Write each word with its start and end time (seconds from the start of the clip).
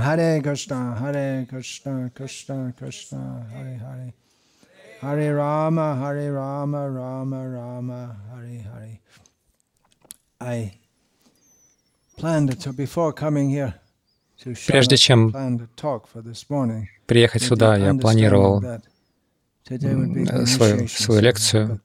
Hare 0.00 0.40
Krishna, 0.40 0.94
Hare 0.98 1.46
Krishna, 1.48 2.10
Krishna 2.14 2.72
Krishna, 2.76 3.46
Hare 3.52 3.78
Hare. 3.78 4.14
Hare 5.00 5.34
Rama, 5.34 5.96
Hare 5.96 6.32
Rama, 6.32 6.90
Rama 6.90 7.48
Rama, 7.48 8.16
Hare 8.30 8.62
Hare. 8.62 9.00
I 10.40 10.72
planned 12.16 12.58
to, 12.60 12.72
before 12.72 13.12
coming 13.12 13.50
here, 13.50 13.74
to 14.38 14.54
Прежде 14.66 14.96
чем 14.96 15.30
planned 15.30 15.58
to 15.60 15.68
talk 15.76 16.06
for 16.06 16.22
this 16.22 16.48
morning. 16.48 16.86
приехать 17.06 17.42
сюда, 17.42 17.76
я 17.76 17.94
планировал 17.94 18.62
свою, 20.46 20.88
свою 20.88 21.20
лекцию. 21.20 21.80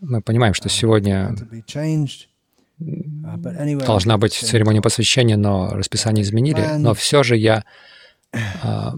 Мы 0.00 0.20
понимаем, 0.20 0.54
что 0.54 0.68
сегодня 0.68 1.34
anyway, 2.80 3.84
должна 3.84 4.18
быть 4.18 4.34
церемония 4.34 4.80
посвящения, 4.80 5.36
но 5.36 5.70
расписание 5.74 6.22
изменили. 6.22 6.64
Но 6.78 6.94
все 6.94 7.22
же 7.22 7.36
я 7.36 7.64
а, 8.62 8.94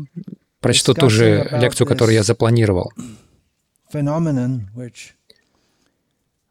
прочту 0.61 0.95
ту 0.95 1.11
же 1.11 1.49
лекцию, 1.53 1.87
которую 1.87 2.15
я 2.15 2.23
запланировал. 2.23 2.93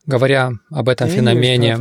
Говоря 0.06 0.54
об 0.72 0.90
этом 0.90 1.08
феномене, 1.08 1.78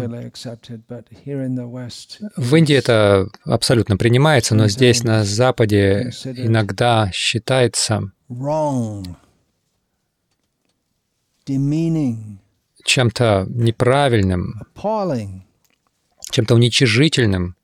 в 2.37 2.57
Индии 2.57 2.75
это 2.75 3.29
абсолютно 3.45 3.97
принимается, 3.97 4.55
но 4.55 4.69
здесь, 4.69 5.03
на 5.03 5.25
Западе, 5.25 6.11
иногда 6.25 7.11
считается 7.11 8.13
чем-то 12.89 13.47
неправильным, 13.49 14.63
чем-то 16.31 16.55
уничижительным 16.55 17.55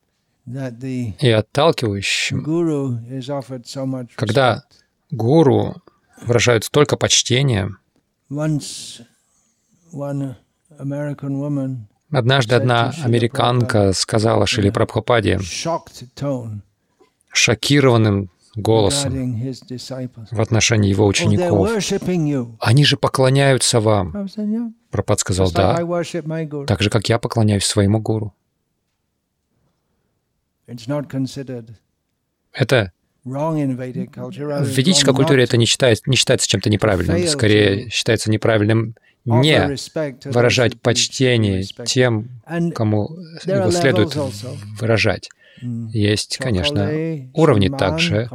и 0.45 1.29
отталкивающим, 1.29 2.43
когда 4.15 4.63
гуру 5.09 5.81
выражают 6.21 6.63
столько 6.63 6.95
почтения. 6.95 7.71
Однажды 12.11 12.55
одна 12.55 12.93
американка 13.03 13.93
сказала 13.93 14.45
Шили 14.45 14.69
Прабхупаде 14.69 15.39
шокированным 17.33 18.29
голосом 18.55 19.53
в 20.31 20.41
отношении 20.41 20.89
его 20.89 21.05
Oh, 21.05 21.09
учеников. 21.09 22.57
«Они 22.59 22.85
же 22.85 22.97
поклоняются 22.97 23.79
вам!» 23.79 24.27
Прабхупад 24.89 25.19
сказал, 25.19 25.51
«Да, 25.51 25.77
так 26.67 26.81
же, 26.81 26.89
как 26.89 27.07
я 27.09 27.19
поклоняюсь 27.19 27.65
своему 27.65 27.99
гуру». 27.99 28.33
Это 32.53 32.91
в 33.25 34.67
ведической 34.67 35.13
культуре 35.13 35.43
это 35.43 35.57
не 35.57 35.65
считается, 35.65 36.03
не 36.07 36.15
считается 36.15 36.47
чем-то 36.47 36.69
неправильным. 36.69 37.27
Скорее 37.27 37.89
считается 37.89 38.31
неправильным 38.31 38.95
не 39.25 39.75
выражать 40.29 40.79
почтение 40.79 41.63
тем, 41.85 42.29
кому 42.73 43.09
его 43.45 43.71
следует 43.71 44.15
выражать. 44.79 45.29
Mm. 45.61 45.87
Есть, 45.91 46.37
конечно, 46.37 46.89
уровни 47.33 47.69
также. 47.69 48.27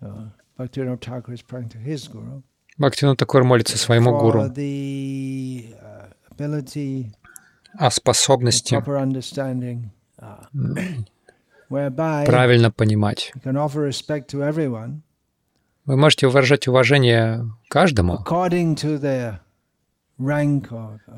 Uh. 0.00 0.30
Бхактивinoda 2.78 3.16
Такур 3.16 3.44
молится 3.44 3.76
своему 3.76 4.18
гуру 4.18 4.40
uh, 4.40 4.52
о 7.78 7.90
способности 7.90 8.74
uh, 8.74 8.82
правильно 12.26 12.70
понимать. 12.70 13.32
Вы 15.84 15.96
можете 15.96 16.28
выражать 16.28 16.68
уважение 16.68 17.50
каждому 17.68 18.18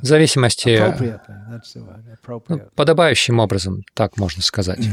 зависимости 0.03 0.79
ну, 2.49 2.61
подобающим 2.75 3.39
образом, 3.39 3.83
так 3.95 4.17
можно 4.17 4.43
сказать. 4.43 4.89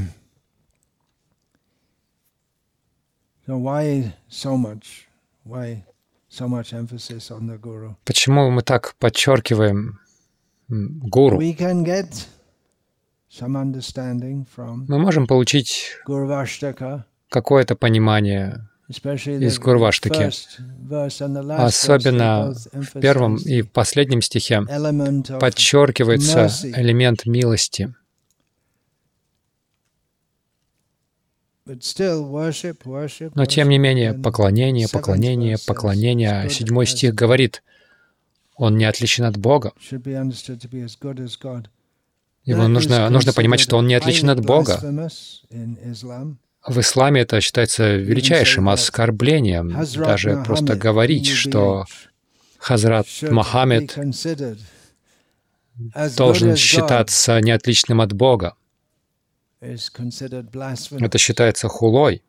Почему 8.06 8.52
мы 8.52 8.62
так 8.62 8.96
подчеркиваем 9.00 10.00
гуру? 10.68 11.40
Мы 14.88 15.00
можем 15.00 15.28
получить 15.28 15.96
какое-то 17.30 17.76
понимание, 17.76 18.69
из 18.90 19.60
Гурваштаки. 19.60 20.32
особенно 21.58 22.54
в 22.74 23.00
первом 23.00 23.36
и 23.38 23.62
последнем 23.62 24.22
стихе 24.22 24.62
подчеркивается 25.40 26.50
элемент 26.76 27.26
милости. 27.26 27.94
Но 33.36 33.46
тем 33.46 33.70
не 33.70 33.78
менее, 33.78 34.16
поклонение, 34.16 34.88
поклонение, 34.92 35.58
поклонение. 35.68 36.32
"As 36.32 36.48
good 36.48 36.50
Седьмой 36.50 36.88
стих 36.88 37.14
говорит, 37.14 37.62
он 38.56 38.76
не 38.76 38.86
отличен 38.86 39.26
от 39.26 39.38
Бога. 39.38 39.72
Его 42.44 42.68
нужно, 42.68 43.10
нужно 43.12 43.34
понимать, 43.34 43.60
что 43.60 43.78
он 43.78 43.86
не 43.86 43.94
отличен 43.94 44.32
от 44.32 44.44
Бога. 44.44 44.80
В 46.70 46.80
исламе 46.80 47.22
это 47.22 47.42
считается 47.42 47.96
величайшим 47.96 48.70
оскорблением, 48.70 49.76
даже 49.96 50.44
просто 50.46 50.76
говорить, 50.76 51.28
что 51.28 51.86
Хазрат 52.60 53.08
Мохаммед 53.24 53.98
должен 56.16 56.56
считаться 56.56 57.40
неотличным 57.42 58.02
от 58.02 58.14
Бога. 58.14 58.56
Это 59.60 61.18
считается 61.18 61.68
хулой. 61.68 62.22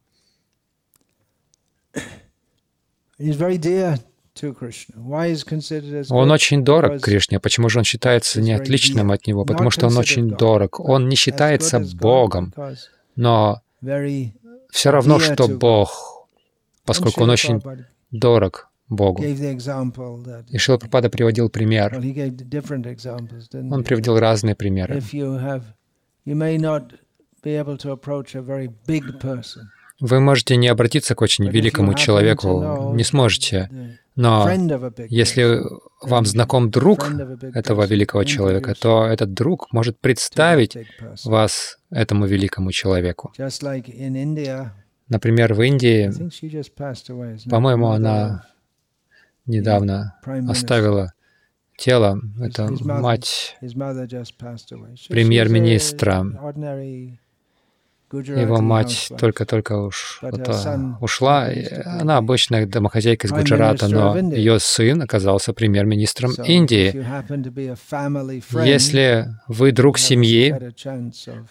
Он 6.08 6.30
очень 6.30 6.64
дорог 6.64 7.02
Кришне. 7.02 7.40
Почему 7.40 7.68
же 7.68 7.78
он 7.78 7.84
считается 7.84 8.40
неотличным 8.40 9.10
от 9.10 9.26
него? 9.26 9.44
Потому 9.44 9.70
что 9.70 9.86
он 9.88 9.98
очень 9.98 10.30
дорог. 10.30 10.80
Он 10.80 11.08
не 11.08 11.16
считается 11.16 11.80
Богом, 11.80 12.54
но 13.16 13.60
все 14.70 14.90
равно, 14.90 15.18
что. 15.18 15.48
Бог, 15.48 16.28
поскольку 16.84 17.22
он 17.22 17.30
очень 17.30 17.62
дорог 18.10 18.70
Богу. 18.88 19.22
И 19.22 20.58
Шила 20.58 20.78
Прабхупада 20.78 21.08
приводил 21.10 21.48
пример. 21.48 21.94
Он 21.94 23.84
приводил 23.84 24.18
разные 24.18 24.54
примеры. 24.54 25.00
Вы 30.00 30.20
можете 30.20 30.56
не 30.56 30.68
обратиться 30.68 31.14
к 31.14 31.20
очень 31.20 31.48
великому 31.48 31.94
человеку, 31.94 32.92
не 32.94 33.04
сможете, 33.04 33.98
но 34.16 34.50
если 35.08 35.60
вам 36.02 36.26
знаком 36.26 36.70
друг 36.70 37.06
этого 37.54 37.86
великого 37.86 38.24
человека, 38.24 38.74
то 38.74 39.06
этот 39.06 39.32
друг 39.32 39.72
может 39.72 39.98
представить 39.98 40.76
вас 41.24 41.78
этому 41.90 42.26
великому 42.26 42.72
человеку. 42.72 43.32
Например, 45.08 45.54
в 45.54 45.62
Индии, 45.62 46.12
по-моему, 47.48 47.88
она 47.88 48.46
недавно 49.46 50.14
оставила 50.48 51.12
тело. 51.76 52.20
Это 52.40 52.68
мать 52.84 53.56
премьер-министра. 55.08 56.24
Его 58.12 58.60
мать 58.60 59.12
только-только 59.18 59.76
уж, 59.76 60.18
son 60.22 60.94
ушла. 61.00 61.48
Она 61.84 62.16
обычная 62.16 62.66
домохозяйка 62.66 63.28
из 63.28 63.30
Гуджарата, 63.30 63.86
но 63.88 64.18
ее 64.18 64.58
сын 64.58 65.02
оказался 65.02 65.52
премьер-министром 65.52 66.32
Индии. 66.44 67.04
Если 68.66 69.28
вы 69.46 69.70
друг 69.70 69.98
семьи, 69.98 70.72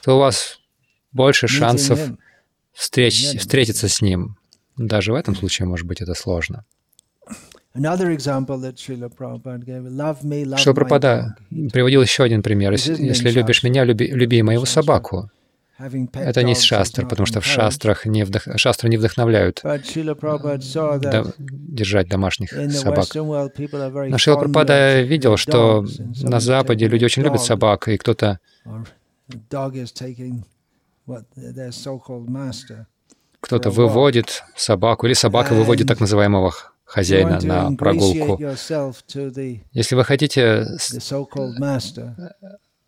то 0.04 0.18
у 0.18 0.20
вас 0.20 0.60
больше 1.14 1.48
шансов 1.48 2.00
встреч, 2.74 3.38
встретиться 3.40 3.88
с 3.88 4.02
ним. 4.02 4.38
Даже 4.76 5.14
в 5.14 5.16
этом 5.16 5.36
случае, 5.36 5.68
может 5.68 5.88
быть, 5.88 6.02
это 6.02 6.14
сложно. 6.14 6.66
Шила 7.74 9.10
Прабхупада 10.74 11.36
приводил 11.72 12.02
еще 12.02 12.24
один 12.24 12.42
пример. 12.44 12.74
Если 12.74 13.30
любишь 13.30 13.64
меня, 13.64 13.86
люби, 13.86 14.08
люби 14.08 14.42
моего 14.42 14.66
собаку. 14.66 15.30
Это 16.14 16.44
не 16.44 16.54
из 16.54 16.62
шастр, 16.62 17.08
потому 17.08 17.26
что 17.26 17.40
в 17.40 17.46
шастрах 17.46 18.06
не 18.06 18.26
вдох... 18.26 18.44
шастры 18.58 18.90
не 18.90 18.98
вдохновляют 18.98 19.62
да- 19.64 21.24
держать 21.40 22.10
домашних 22.10 22.52
собак. 22.72 23.08
Но 23.14 24.18
Шила 24.18 24.44
of 24.44 25.04
видел, 25.04 25.38
что 25.38 25.86
на 26.22 26.40
Западе 26.40 26.88
люди 26.88 27.06
очень 27.06 27.24
любят 27.24 27.42
собак, 27.42 27.88
и 27.88 27.98
кто-то 27.98 28.40
Кто-то 33.40 33.70
выводит 33.70 34.44
собаку, 34.56 35.06
или 35.06 35.14
собака 35.14 35.54
выводит 35.54 35.88
так 35.88 36.02
называемого 36.02 36.54
хозяина 36.84 37.40
на 37.42 37.72
прогулку. 37.78 38.38
Если 39.72 39.96
вы 39.96 40.04
хотите 40.04 40.66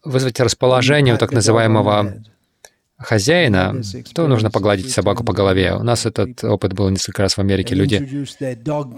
вызвать 0.04 0.40
расположение 0.40 1.14
у 1.16 1.18
так 1.18 1.32
называемого 1.32 2.16
хозяина, 3.02 3.82
то 4.14 4.28
нужно 4.28 4.52
погладить 4.52 4.92
собаку 4.92 5.24
по 5.24 5.34
голове. 5.34 5.76
У 5.76 5.84
нас 5.84 6.06
этот 6.06 6.44
опыт 6.44 6.74
был 6.74 6.90
несколько 6.90 7.24
раз 7.24 7.36
в 7.36 7.40
Америке. 7.40 7.76
Люди, 7.76 7.98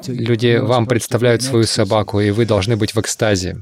люди 0.08 0.58
вам 0.58 0.86
представляют 0.86 1.42
свою 1.42 1.66
собаку, 1.66 2.20
и 2.20 2.32
вы 2.32 2.46
должны 2.46 2.76
быть 2.78 2.94
в 2.94 3.00
экстазе. 3.00 3.58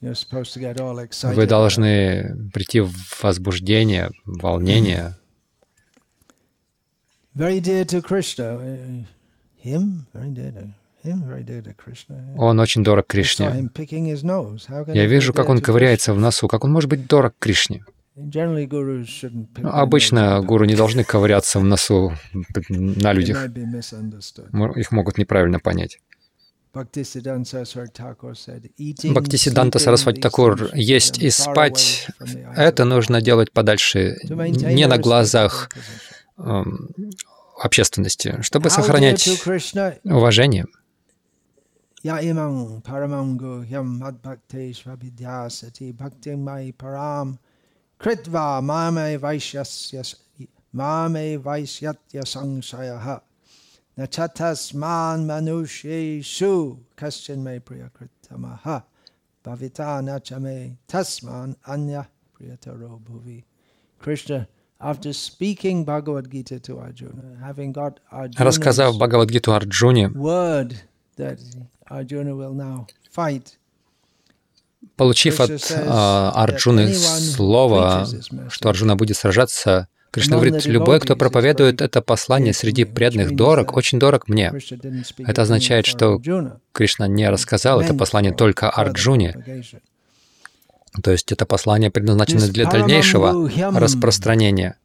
Вы 0.00 1.46
должны 1.46 2.50
прийти 2.52 2.80
в 2.80 3.22
возбуждение, 3.22 4.10
в 4.24 4.40
волнение. 4.40 5.16
Он 12.36 12.60
очень 12.60 12.84
дорог 12.84 13.06
Кришне. 13.06 13.70
Я 14.88 15.06
вижу, 15.06 15.32
как 15.32 15.48
он 15.48 15.60
ковыряется 15.60 16.14
в 16.14 16.18
носу. 16.18 16.48
Как 16.48 16.64
он 16.64 16.72
может 16.72 16.90
быть 16.90 17.06
дорог 17.06 17.34
Кришне? 17.38 17.84
Ну, 18.14 19.68
обычно 19.70 20.42
гуру 20.42 20.66
не 20.66 20.74
должны 20.74 21.02
ковыряться 21.02 21.58
в 21.58 21.64
носу 21.64 22.12
на 22.68 23.12
людях. 23.12 23.48
Их 24.76 24.92
могут 24.92 25.16
неправильно 25.16 25.58
понять. 25.58 25.98
Бхактисиданта 26.74 27.64
Сарасвати 29.78 30.20
Такур, 30.20 30.70
есть 30.74 31.18
и 31.18 31.30
спать, 31.30 32.08
это 32.56 32.84
нужно 32.84 33.20
делать 33.20 33.52
подальше, 33.52 34.16
не 34.24 34.86
на 34.86 34.96
глазах 34.96 35.68
эм, 36.38 36.88
общественности, 37.58 38.38
чтобы 38.40 38.70
сохранять 38.70 39.28
уважение. 40.04 40.64
Приякритамаха 42.02 42.82
bhavita 46.44 47.38
nachame 60.01 60.77
tasman 60.87 61.55
anya 61.65 62.07
priyataro 62.35 62.99
bhuvi. 62.99 63.43
Krishna, 63.99 64.47
after 64.79 65.13
speaking 65.13 65.85
Bhagavad 65.85 66.29
Gita 66.29 66.59
to 66.59 66.79
Arjuna, 66.79 67.37
having 67.41 67.71
got 67.71 67.99
Рассказав 68.11 68.97
Бхагавадгиту 68.97 69.51
Арджуне, 69.51 70.13
word 70.13 70.75
that 71.15 71.39
Arjuna 71.89 72.35
will 72.35 72.53
now 72.53 72.85
fight, 73.09 73.57
получив 74.96 75.40
от 75.40 75.50
uh, 75.50 76.30
Арджуны 76.34 76.94
слово, 76.94 78.06
что 78.48 78.68
Арджуна 78.68 78.96
будет 78.96 79.16
сражаться, 79.16 79.88
Кришна 80.12 80.36
говорит, 80.36 80.66
любой, 80.66 81.00
кто 81.00 81.16
проповедует 81.16 81.80
это 81.80 82.02
послание 82.02 82.52
среди 82.52 82.84
преданных 82.84 83.34
дорог, 83.34 83.74
очень 83.74 83.98
дорог 83.98 84.28
мне. 84.28 84.52
Это 85.18 85.42
означает, 85.42 85.86
что 85.86 86.20
Кришна 86.72 87.08
не 87.08 87.28
рассказал 87.30 87.80
это 87.80 87.94
послание 87.94 88.32
только 88.32 88.68
Арджуне. 88.68 89.64
То 91.02 91.10
есть 91.10 91.32
это 91.32 91.46
послание 91.46 91.90
предназначено 91.90 92.46
для 92.46 92.66
дальнейшего 92.66 93.50
распространения. 93.78 94.76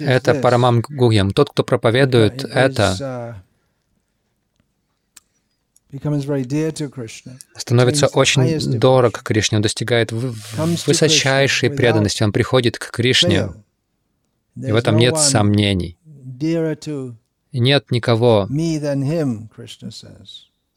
Это 0.00 0.34
Парамам 0.34 0.80
Гугьям. 0.80 1.30
Тот, 1.32 1.50
кто 1.50 1.62
проповедует 1.62 2.44
это, 2.44 3.42
становится 7.56 8.06
очень 8.08 8.78
дорог 8.78 9.22
Кришне, 9.22 9.56
он 9.56 9.62
достигает 9.62 10.12
высочайшей 10.12 11.70
преданности, 11.70 12.22
он 12.22 12.32
приходит 12.32 12.78
к 12.78 12.90
Кришне, 12.90 13.48
и 14.56 14.72
в 14.72 14.76
этом 14.76 14.96
нет 14.96 15.16
сомнений. 15.18 15.96
Нет 17.52 17.90
никого 17.90 18.46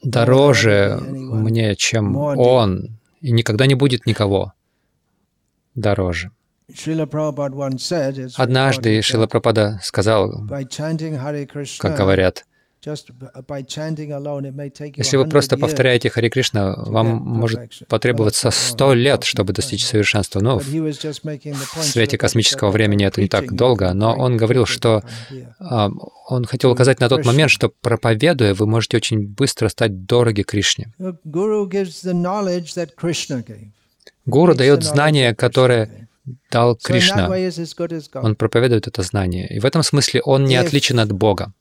дороже 0.03 0.99
мне, 1.01 1.75
чем 1.75 2.15
Он, 2.15 2.97
и 3.19 3.31
никогда 3.31 3.65
не 3.65 3.75
будет 3.75 4.05
никого 4.05 4.53
дороже. 5.75 6.31
Однажды 8.35 9.01
Шила 9.01 9.27
Прабхада 9.27 9.79
сказал, 9.83 10.47
как 11.79 11.97
говорят, 11.97 12.45
если 14.95 15.17
вы 15.17 15.27
просто 15.27 15.57
повторяете 15.57 16.09
Хари 16.09 16.29
Кришна, 16.29 16.73
вам 16.77 17.07
может 17.07 17.87
потребоваться 17.87 18.49
сто 18.51 18.93
лет, 18.93 19.23
чтобы 19.23 19.53
достичь 19.53 19.85
совершенства. 19.85 20.39
Но 20.39 20.57
в 20.59 21.83
свете 21.83 22.17
космического 22.17 22.71
времени 22.71 23.05
это 23.05 23.21
не 23.21 23.27
так 23.27 23.53
долго, 23.53 23.93
но 23.93 24.15
он 24.15 24.35
говорил, 24.37 24.65
что 24.65 25.03
а, 25.59 25.91
он 26.27 26.45
хотел 26.45 26.71
указать 26.71 26.99
на 26.99 27.09
тот 27.09 27.23
момент, 27.25 27.51
что 27.51 27.69
проповедуя, 27.81 28.53
вы 28.53 28.65
можете 28.65 28.97
очень 28.97 29.27
быстро 29.27 29.69
стать 29.69 30.05
дороги 30.05 30.41
Кришне. 30.41 30.91
Гуру 34.25 34.55
дает 34.55 34.83
знание, 34.83 35.35
которое 35.35 36.09
дал 36.51 36.75
Кришна. 36.75 37.29
Он 38.15 38.35
проповедует 38.35 38.87
это 38.87 39.01
знание. 39.01 39.47
И 39.55 39.59
в 39.59 39.65
этом 39.65 39.83
смысле 39.83 40.21
он 40.21 40.45
не 40.45 40.55
отличен 40.55 40.99
от 40.99 41.11
Бога. 41.11 41.53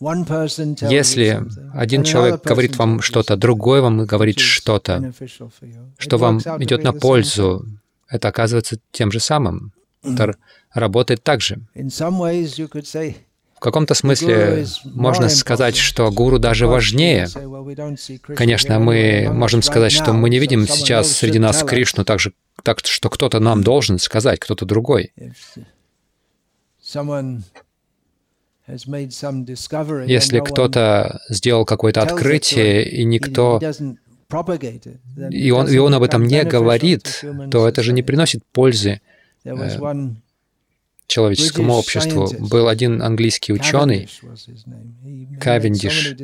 Если 0.00 1.42
один 1.74 2.04
человек 2.04 2.42
говорит 2.44 2.76
вам 2.76 3.00
что-то, 3.00 3.36
другой 3.36 3.80
вам 3.80 4.06
говорит 4.06 4.38
что-то, 4.38 5.12
что 5.98 6.18
вам 6.18 6.38
идет 6.38 6.84
на 6.84 6.92
пользу, 6.92 7.66
это 8.08 8.28
оказывается 8.28 8.78
тем 8.90 9.12
же 9.12 9.20
самым. 9.20 9.72
Это 10.02 10.36
работает 10.72 11.22
так 11.22 11.40
же. 11.40 11.60
В 13.58 13.60
каком-то 13.60 13.94
смысле 13.94 14.66
можно 14.84 15.28
сказать, 15.28 15.76
что 15.76 16.12
гуру 16.12 16.38
даже 16.38 16.68
важнее. 16.68 17.26
Конечно, 18.36 18.78
мы 18.78 19.28
можем 19.32 19.62
сказать, 19.62 19.90
что 19.90 20.12
мы 20.12 20.30
не 20.30 20.38
видим 20.38 20.66
сейчас 20.68 21.10
среди 21.10 21.40
нас 21.40 21.64
Кришну, 21.64 22.04
так, 22.04 22.20
же, 22.20 22.32
так 22.62 22.80
что 22.84 23.10
кто-то 23.10 23.40
нам 23.40 23.64
должен 23.64 23.98
сказать, 23.98 24.38
кто-то 24.38 24.64
другой. 24.64 25.12
Если 30.06 30.40
кто-то 30.40 31.20
сделал 31.28 31.64
какое-то 31.64 32.02
открытие, 32.02 32.88
и 32.88 33.04
никто 33.04 33.60
и 35.30 35.50
он, 35.50 35.68
и 35.68 35.78
он 35.78 35.94
об 35.94 36.02
этом 36.02 36.24
не 36.24 36.44
говорит, 36.44 37.24
то 37.50 37.66
это 37.66 37.82
же 37.82 37.92
не 37.92 38.02
приносит 38.02 38.42
пользы 38.52 39.00
человеческому 41.08 41.74
обществу. 41.74 42.30
Был 42.38 42.68
один 42.68 43.02
английский 43.02 43.52
ученый, 43.52 44.08
Кавендиш. 45.40 46.14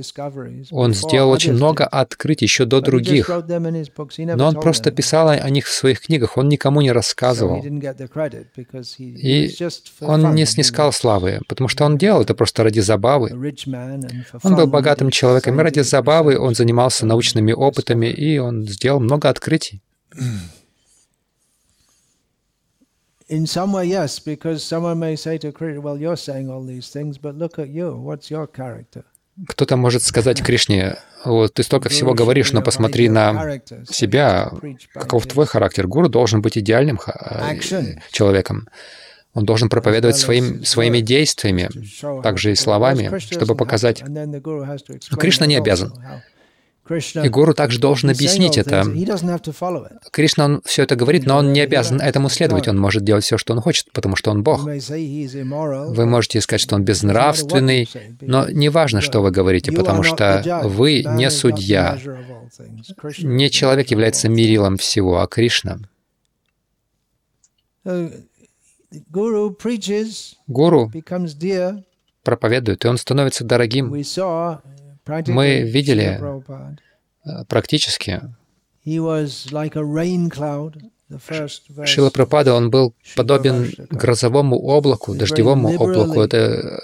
Он 0.71 0.93
сделал 0.93 1.31
очень 1.31 1.55
много 1.55 1.87
открытий 1.87 2.45
еще 2.45 2.67
до 2.67 2.81
других, 2.81 3.29
но 3.29 4.47
он 4.47 4.55
просто 4.55 4.93
писал 4.93 5.31
о 5.31 5.50
них 5.50 5.67
в 5.67 5.73
своих 5.73 6.00
книгах, 6.03 6.37
он 6.37 6.49
никому 6.49 6.83
не 6.83 6.93
рассказывал. 6.93 7.64
И 8.99 9.57
он 10.00 10.35
не 10.35 10.45
снискал 10.45 10.93
славы, 10.93 11.41
потому 11.49 11.69
что 11.69 11.85
он 11.85 11.97
делал 11.97 12.21
это 12.23 12.35
просто 12.35 12.62
ради 12.62 12.81
забавы. 12.81 13.31
Он 14.43 14.57
был 14.57 14.67
богатым 14.67 15.11
человеком, 15.11 15.59
и 15.59 15.62
ради 15.62 15.81
забавы 15.81 16.38
он 16.38 16.55
занимался 16.55 17.07
научными 17.07 17.53
опытами, 17.53 18.07
и 18.07 18.38
он 18.38 18.67
сделал 18.69 19.00
много 19.00 19.31
открытий. 19.31 19.81
In 23.28 23.47
some 23.47 23.73
way, 23.73 23.87
yes, 23.87 24.19
because 24.19 24.62
someone 24.62 24.99
may 24.99 25.16
say 25.16 25.38
to 25.38 25.50
Krishna, 25.50 25.81
well, 25.81 25.99
you're 25.99 26.16
saying 26.16 26.50
all 26.50 26.62
these 26.62 26.90
things, 26.90 27.16
but 27.16 27.35
look 27.37 27.59
at 27.59 27.69
you, 27.69 27.97
what's 27.97 28.31
your 28.31 28.47
character? 28.47 29.04
Кто-то 29.49 29.76
может 29.76 30.04
сказать 30.04 30.43
Кришне, 30.43 30.97
вот 31.25 31.54
ты 31.54 31.62
столько 31.64 31.88
всего 31.88 32.14
говоришь, 32.14 32.52
но 32.52 32.62
посмотри 32.62 33.09
на 33.09 33.61
себя, 33.88 34.52
каков 34.93 35.26
твой 35.26 35.47
характер. 35.47 35.88
Гуру 35.88 36.09
должен 36.09 36.40
быть 36.40 36.57
идеальным 36.57 37.00
человеком. 38.12 38.69
Он 39.33 39.45
должен 39.45 39.69
проповедовать 39.69 40.16
своим, 40.16 40.64
своими 40.64 41.00
действиями, 41.00 41.69
также 42.23 42.52
и 42.52 42.54
словами, 42.54 43.19
чтобы 43.19 43.57
показать. 43.57 44.04
Но 44.07 45.16
Кришна 45.19 45.47
не 45.47 45.57
обязан. 45.57 45.93
И 46.91 47.29
гуру 47.29 47.55
также 47.55 47.79
должен 47.79 48.11
объяснить 48.11 48.59
это. 48.59 48.85
Кришна, 50.11 50.45
он 50.45 50.62
все 50.64 50.83
это 50.83 50.97
говорит, 50.97 51.25
но 51.25 51.38
он 51.38 51.53
не 51.53 51.61
обязан 51.61 52.00
этому 52.00 52.29
следовать. 52.29 52.69
Он 52.69 52.79
может 52.79 53.05
делать 53.05 53.25
все, 53.25 53.38
что 53.38 53.55
он 53.55 53.61
хочет, 53.61 53.91
потому 53.93 54.17
что 54.17 54.31
он 54.31 54.43
Бог. 54.43 54.64
Вы 54.64 56.07
можете 56.07 56.41
сказать, 56.41 56.61
что 56.61 56.75
он 56.75 56.85
безнравственный, 56.85 57.88
но 58.21 58.49
не 58.49 58.69
важно, 58.69 59.00
что 59.00 59.21
вы 59.21 59.31
говорите, 59.31 59.73
потому 59.73 60.03
что 60.03 60.61
вы 60.64 61.05
не 61.05 61.31
судья. 61.31 61.99
Не 63.19 63.50
человек 63.50 63.91
является 63.91 64.29
мерилом 64.29 64.76
всего, 64.76 65.21
а 65.21 65.26
Кришна. 65.26 65.79
Гуру 70.47 70.93
проповедует, 72.23 72.85
и 72.85 72.88
он 72.88 72.99
становится 72.99 73.45
дорогим. 73.45 73.93
Мы 75.06 75.62
видели 75.62 76.20
э, 77.25 77.44
практически. 77.49 78.23
Шила 81.84 82.11
Прабхупада, 82.11 82.54
он 82.54 82.70
был 82.70 82.94
подобен 83.14 83.73
грозовому 83.90 84.56
облаку, 84.58 85.14
дождевому 85.14 85.75
облаку. 85.78 86.20
Это 86.20 86.80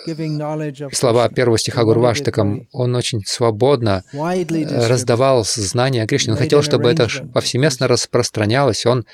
слова 0.92 1.28
первого 1.30 1.58
стиха 1.58 1.84
Гурваштакам. 1.84 2.68
Он 2.72 2.94
очень 2.94 3.22
свободно 3.24 4.04
э, 4.12 4.86
раздавал 4.88 5.44
знания 5.44 6.02
о 6.02 6.06
Кришне. 6.06 6.34
Он 6.34 6.38
хотел, 6.38 6.62
чтобы 6.62 6.90
это 6.90 7.08
повсеместно 7.32 7.88
распространялось. 7.88 8.84
Он 8.84 9.06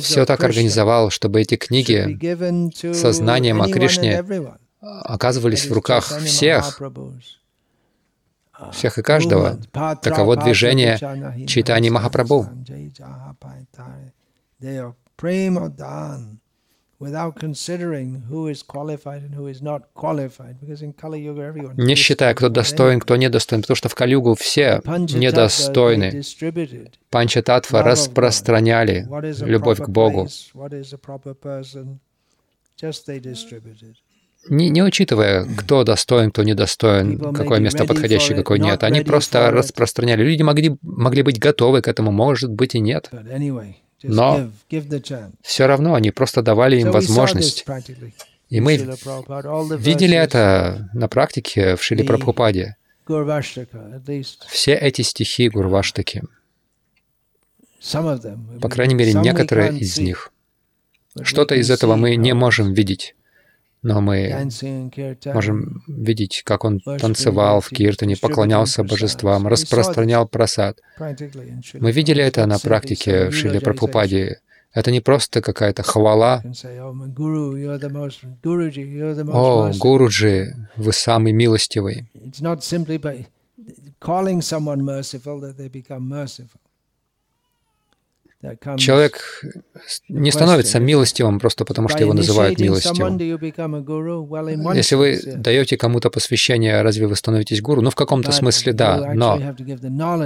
все 0.00 0.24
так 0.24 0.42
организовал, 0.42 1.10
чтобы 1.10 1.40
эти 1.40 1.56
книги 1.56 2.18
со 2.94 3.12
знанием 3.12 3.62
о 3.62 3.68
Кришне. 3.68 4.24
Оказывались 4.84 5.66
в 5.66 5.72
руках 5.72 6.04
всех, 6.04 6.80
uh, 6.80 7.22
всех 8.72 8.98
и 8.98 9.02
каждого. 9.02 9.58
Таково 9.72 10.36
движение 10.36 10.98
Чайтани 11.46 11.90
Махапрабху. 11.90 12.48
Не 21.76 21.94
считая, 21.96 22.34
кто 22.34 22.48
достоин, 22.48 23.00
кто 23.00 23.16
недостоин, 23.16 23.62
потому 23.62 23.76
что 23.76 23.88
в 23.88 23.94
Калюгу 23.94 24.34
все 24.36 24.80
недостойны. 24.84 26.22
of 27.70 27.72
God. 27.72 27.82
распространяли 27.82 29.06
любовь 29.44 29.80
к 29.80 29.88
Богу, 29.88 30.28
не, 34.48 34.68
не 34.70 34.82
учитывая, 34.82 35.46
кто 35.56 35.84
достоин, 35.84 36.30
кто 36.30 36.42
недостоин, 36.42 37.18
какое 37.32 37.60
место 37.60 37.84
подходящее, 37.84 38.36
какое 38.36 38.58
нет. 38.58 38.82
Они 38.82 39.00
просто 39.00 39.50
распространяли. 39.50 40.22
Люди 40.22 40.42
могли, 40.42 40.76
могли 40.82 41.22
быть 41.22 41.38
готовы 41.38 41.82
к 41.82 41.88
этому, 41.88 42.12
может 42.12 42.50
быть 42.50 42.74
и 42.74 42.80
нет. 42.80 43.10
Но. 44.02 44.50
Все 45.42 45.66
равно 45.66 45.94
они 45.94 46.10
просто 46.10 46.42
давали 46.42 46.78
им 46.80 46.90
возможность. 46.90 47.64
И 48.50 48.60
мы 48.60 48.76
видели 48.76 50.16
это 50.16 50.90
на 50.92 51.08
практике 51.08 51.76
в 51.76 51.90
The- 51.90 52.04
Прабхупаде. 52.04 52.76
Все 54.48 54.74
эти 54.74 55.02
стихи 55.02 55.48
Гурваштаки, 55.48 56.22
по 58.60 58.68
крайней 58.68 58.94
мере, 58.94 59.12
некоторые 59.14 59.78
из 59.78 59.98
них. 59.98 60.30
Что-то 61.22 61.54
из 61.54 61.70
этого 61.70 61.96
мы 61.96 62.16
не 62.16 62.32
можем 62.34 62.72
видеть, 62.72 63.14
но 63.84 64.00
мы 64.00 64.48
можем 65.32 65.82
видеть, 65.86 66.42
как 66.44 66.64
он 66.64 66.80
танцевал 66.80 67.60
в 67.60 67.68
киртане, 67.68 68.16
поклонялся 68.16 68.82
божествам, 68.82 69.46
распространял 69.46 70.26
просад. 70.26 70.80
Мы 71.74 71.92
видели 71.92 72.22
это 72.22 72.46
на 72.46 72.58
практике 72.58 73.28
в 73.28 73.32
Шиле. 73.32 73.60
Прабхупаде. 73.60 74.40
Это 74.72 74.90
не 74.90 75.00
просто 75.00 75.40
какая-то 75.40 75.84
хвала. 75.84 76.42
"Oh, 79.22 79.68
«О, 79.68 79.70
merciful." 79.70 79.78
Гуруджи, 79.78 80.68
вы 80.76 80.92
самый 80.92 81.32
милостивый». 81.32 82.10
Человек 88.76 89.42
не 90.08 90.30
становится 90.30 90.78
милостивым 90.80 91.40
просто 91.40 91.64
потому, 91.64 91.88
что 91.88 92.00
его 92.00 92.12
называют 92.12 92.58
милостивым. 92.58 93.18
Если 94.74 94.94
вы 94.94 95.20
даете 95.36 95.76
кому-то 95.76 96.10
посвящение, 96.10 96.82
разве 96.82 97.06
вы 97.06 97.16
становитесь 97.16 97.60
гуру? 97.60 97.82
Ну, 97.82 97.90
в 97.90 97.94
каком-то 97.94 98.32
смысле 98.32 98.72
да, 98.72 99.12
но 99.14 99.40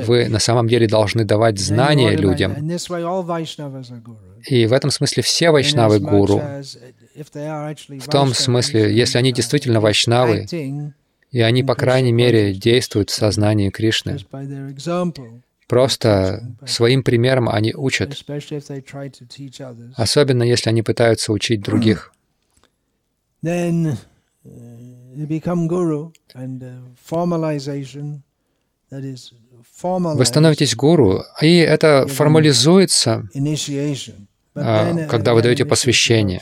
вы 0.07 0.29
на 0.29 0.39
самом 0.39 0.69
деле 0.69 0.87
должны 0.87 1.25
давать 1.25 1.59
знания 1.59 2.17
людям. 2.17 2.55
И 4.47 4.67
в 4.67 4.73
этом 4.73 4.91
смысле 4.91 5.23
все 5.23 5.51
вайшнавы 5.51 5.99
гуру. 5.99 6.43
В 7.15 8.11
том 8.11 8.35
смысле, 8.35 8.95
если 8.95 9.19
они 9.19 9.33
действительно 9.33 9.81
вайшнавы, 9.81 10.47
и 11.31 11.41
они, 11.41 11.63
по 11.63 11.75
крайней 11.75 12.13
мере, 12.13 12.55
действуют 12.55 13.11
в 13.11 13.15
сознании 13.15 13.71
Кришны, 13.71 14.19
просто 15.69 16.57
своим 16.67 17.05
примером 17.05 17.49
они 17.49 17.73
учат, 17.75 18.17
особенно 19.95 20.43
если 20.43 20.71
они 20.71 20.83
пытаются 20.83 21.33
учить 21.33 21.61
других. 21.61 22.13
uh, 23.45 23.97
uh, 28.91 30.17
Вы 30.17 30.25
становитесь 30.25 30.75
гуру, 30.75 31.25
и 31.41 31.59
это 31.59 32.07
формализуется, 32.09 33.29
а, 34.55 34.93
uh, 34.93 35.07
когда 35.07 35.35
вы 35.35 35.43
даете 35.43 35.65
посвящение. 35.67 36.41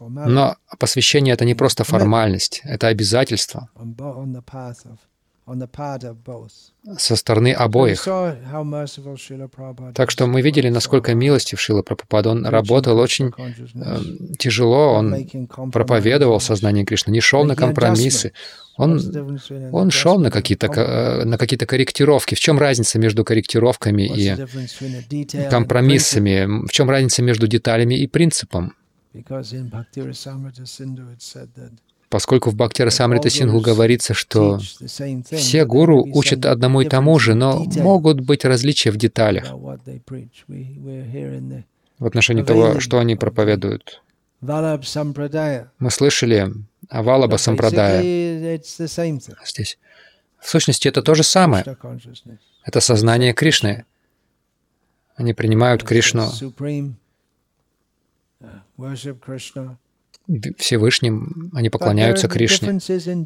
Но 0.00 0.56
посвящение— 0.78 1.34
это 1.34 1.44
не 1.44 1.54
просто 1.54 1.84
формальность, 1.84 2.60
это 2.64 2.86
обязательство 2.86 3.68
со 6.96 7.16
стороны 7.16 7.52
обоих. 7.52 8.04
Так 9.94 10.10
что 10.10 10.26
мы 10.26 10.42
видели, 10.42 10.68
насколько 10.68 11.14
милостив 11.14 11.60
Шила 11.60 11.82
Прабхупада. 11.82 12.30
Он 12.30 12.46
работал 12.46 12.98
очень 12.98 13.32
э, 13.74 13.98
тяжело, 14.38 14.94
он 14.94 15.48
проповедовал 15.72 16.40
сознание 16.40 16.84
Кришны, 16.84 17.10
не 17.10 17.20
шел 17.20 17.44
на 17.44 17.56
компромиссы. 17.56 18.32
Он, 18.76 19.00
он 19.72 19.90
шел 19.90 20.18
на 20.18 20.30
какие-то, 20.30 20.68
э, 20.68 21.24
на 21.24 21.36
какие-то 21.36 21.66
корректировки. 21.66 22.34
В 22.34 22.40
чем 22.40 22.58
разница 22.58 22.98
между 22.98 23.24
корректировками 23.24 24.04
и 24.04 25.48
компромиссами? 25.50 26.66
В 26.66 26.70
чем 26.70 26.88
разница 26.88 27.22
между 27.22 27.46
деталями 27.46 27.96
и 27.96 28.06
принципом? 28.06 28.32
principle? 28.32 28.70
Because 29.14 29.52
in 29.52 29.68
Bhakti 29.68 30.00
Rasamrita 30.00 30.66
Sindhu 30.66 31.10
it 31.10 31.22
said 31.22 31.54
that 31.54 31.72
Поскольку 32.12 32.50
в 32.50 32.54
Бхактира 32.54 32.90
Самрита 32.90 33.30
Сингу 33.30 33.60
говорится, 33.60 34.12
что 34.12 34.58
все 34.58 35.64
гуру 35.64 36.06
учат 36.12 36.44
одному 36.44 36.82
и 36.82 36.84
тому 36.86 37.18
же, 37.18 37.34
но 37.34 37.64
могут 37.76 38.20
быть 38.20 38.44
различия 38.44 38.90
в 38.90 38.98
деталях 38.98 39.46
в 39.50 42.06
отношении 42.06 42.42
того, 42.42 42.80
что 42.80 42.98
они 42.98 43.16
проповедуют. 43.16 44.02
Мы 44.42 45.90
слышали 45.90 46.52
о 46.90 47.02
Валаба 47.02 47.38
Сампрадая 47.38 48.60
здесь. 49.46 49.78
В 50.38 50.50
сущности, 50.50 50.88
это 50.88 51.00
то 51.00 51.14
же 51.14 51.22
самое. 51.22 51.64
Это 52.62 52.80
сознание 52.80 53.32
Кришны. 53.32 53.86
Они 55.16 55.32
принимают 55.32 55.82
Кришну 55.82 56.30
Uh. 60.28 60.54
Всевышним, 60.58 61.50
они 61.52 61.68
поклоняются 61.68 62.28
Кришне. 62.28 62.78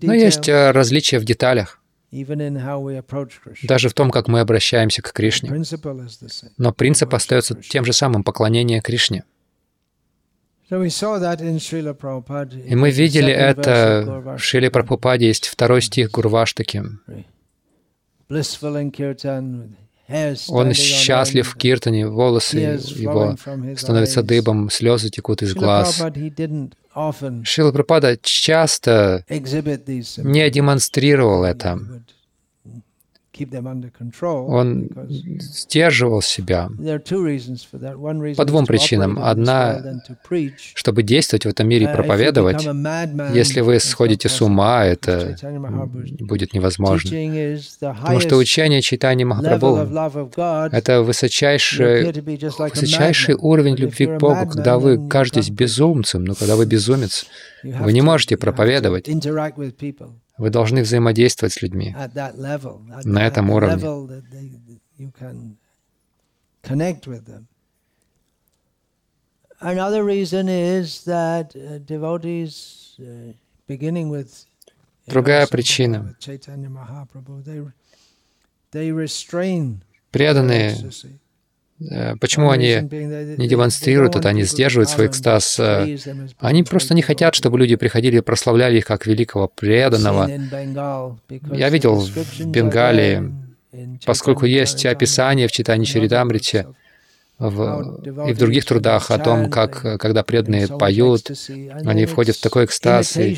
Но 0.02 0.14
есть 0.14 0.48
э, 0.48 0.70
различия 0.70 1.18
в 1.18 1.24
деталях, 1.24 1.80
даже 3.62 3.88
в 3.88 3.94
том, 3.94 4.10
как 4.10 4.28
мы 4.28 4.40
обращаемся 4.40 5.02
к 5.02 5.12
Кришне. 5.12 5.50
Но 6.56 6.72
принцип 6.72 7.14
остается 7.14 7.54
тем 7.54 7.84
же 7.84 7.92
самым— 7.92 8.22
поклонение 8.24 8.80
Кришне. 8.80 9.24
И 10.68 10.74
мы 12.74 12.90
видели 12.90 13.32
это 13.32 14.36
в 14.36 14.42
Шиле 14.42 14.70
Прабхупаде, 14.70 15.26
есть 15.28 15.46
второй 15.46 15.80
стих 15.82 16.10
Гурваштаки. 16.10 16.82
Он 20.48 20.72
счастлив 20.72 21.48
в 21.48 21.56
киртане, 21.56 22.08
волосы 22.08 22.58
его 22.58 23.36
становятся 23.76 24.22
дыбом, 24.22 24.70
слезы 24.70 25.10
текут 25.10 25.42
из 25.42 25.54
глаз. 25.54 26.02
Шила 27.44 27.72
Прабхупада 27.72 28.16
часто 28.22 29.24
не 29.28 30.50
демонстрировал 30.50 31.44
это. 31.44 31.78
Он 34.46 34.88
сдерживал 35.38 36.22
себя, 36.22 36.70
По 38.36 38.44
двум 38.44 38.66
причинам. 38.66 39.18
Одна, 39.18 40.00
чтобы 40.74 41.02
действовать 41.02 41.44
в 41.44 41.48
этом 41.48 41.68
мире 41.68 41.84
и 41.84 41.88
Uh, 41.88 41.94
проповедовать. 41.94 42.64
Если 43.34 43.60
вы 43.60 43.80
сходите 43.80 44.28
с 44.28 44.40
ума, 44.42 44.84
это 44.84 45.36
будет 46.20 46.52
невозможно. 46.52 47.10
Потому 47.80 48.20
что 48.20 48.36
учение 48.36 48.82
Чайтани 48.82 49.24
Махапрабху 49.24 49.96
это 50.72 51.02
высочайший, 51.02 52.12
высочайший 52.12 53.34
уровень 53.34 53.76
любви 53.76 54.06
к 54.06 54.18
Богу, 54.18 54.48
когда 54.50 54.78
вы 54.78 55.08
кажетесь 55.08 55.50
безумцем, 55.50 56.24
но 56.24 56.34
когда 56.34 56.56
вы 56.56 56.66
безумец, 56.66 57.26
вы 57.62 57.92
не 57.92 58.02
можете 58.02 58.36
проповедовать. 58.36 59.08
Вы 60.38 60.50
должны 60.50 60.82
взаимодействовать 60.82 61.52
с 61.54 61.62
людьми. 61.62 61.94
На 63.04 63.26
этом 63.26 63.50
уровне. 63.50 63.82
Another 69.58 70.04
reason 70.04 70.48
is 70.50 71.04
that 71.04 71.56
uh, 71.56 71.78
devotees, 71.78 72.94
uh, 73.00 73.32
beginning 73.66 74.10
with 74.10 74.46
Другая 75.06 75.46
причина. 75.46 76.14
Преданные, 80.10 80.72
э, 80.72 81.08
почему 82.20 82.50
они 82.50 82.74
не 83.36 83.48
демонстрируют 83.48 84.16
это, 84.16 84.28
они 84.30 84.42
сдерживают 84.44 84.88
свой 84.88 85.06
экстаз. 85.08 85.58
э, 85.60 85.96
Они 86.38 86.62
просто 86.62 86.94
не 86.94 87.02
хотят, 87.02 87.34
чтобы 87.34 87.58
люди 87.58 87.76
приходили 87.76 88.16
и 88.16 88.20
прославляли 88.20 88.78
их 88.78 88.86
как 88.86 89.06
великого 89.06 89.48
преданного. 89.48 90.26
Я 91.52 91.68
видел 91.68 91.96
в 91.96 92.46
Бенгалии, 92.46 93.34
поскольку 94.06 94.46
есть 94.46 94.86
описание 94.86 95.48
в 95.48 95.52
читании 95.52 95.84
Чаритамрите 95.84 96.66
в, 97.38 98.00
и 98.30 98.32
в 98.32 98.38
других 98.38 98.64
трудах 98.64 99.10
о 99.10 99.18
том, 99.18 99.50
как, 99.50 99.84
э, 99.84 99.98
когда 99.98 100.22
преданные 100.22 100.66
поют, 100.78 101.30
они 101.84 102.06
входят 102.06 102.36
в 102.36 102.40
такой 102.40 102.64
экстаз, 102.64 103.14
и, 103.18 103.34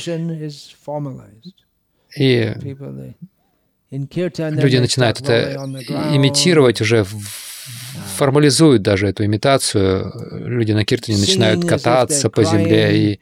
и 2.17 2.55
люди 4.61 4.77
начинают 4.77 5.21
это 5.21 5.55
имитировать 6.15 6.81
уже, 6.81 7.03
в- 7.03 7.48
формализуют 8.17 8.83
даже 8.83 9.07
эту 9.09 9.25
имитацию. 9.25 10.13
Люди 10.33 10.73
на 10.73 10.85
киртане 10.85 11.19
начинают 11.19 11.65
кататься 11.65 12.31
по 12.31 12.45
земле 12.45 13.13
и 13.13 13.21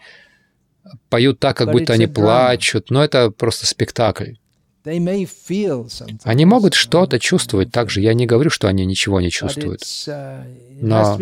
поют 1.08 1.38
так, 1.38 1.56
как 1.56 1.70
будто 1.70 1.92
они 1.92 2.06
плачут, 2.06 2.90
но 2.90 3.04
это 3.04 3.30
просто 3.30 3.66
спектакль. 3.66 4.32
Они 6.22 6.44
могут 6.44 6.74
что-то 6.74 7.18
чувствовать 7.18 7.72
также. 7.72 8.00
Я 8.00 8.14
не 8.14 8.24
говорю, 8.24 8.50
что 8.50 8.68
они 8.68 8.86
ничего 8.86 9.20
не 9.20 9.30
чувствуют. 9.30 9.82
Но 10.80 11.18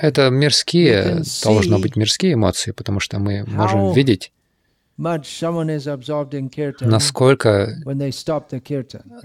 Это 0.00 0.30
мирские, 0.30 1.22
должно 1.44 1.78
быть 1.78 1.94
мирские 1.94 2.34
эмоции, 2.34 2.72
потому 2.72 2.98
что 2.98 3.20
мы 3.20 3.44
можем 3.46 3.92
видеть, 3.92 4.32
насколько... 6.80 7.76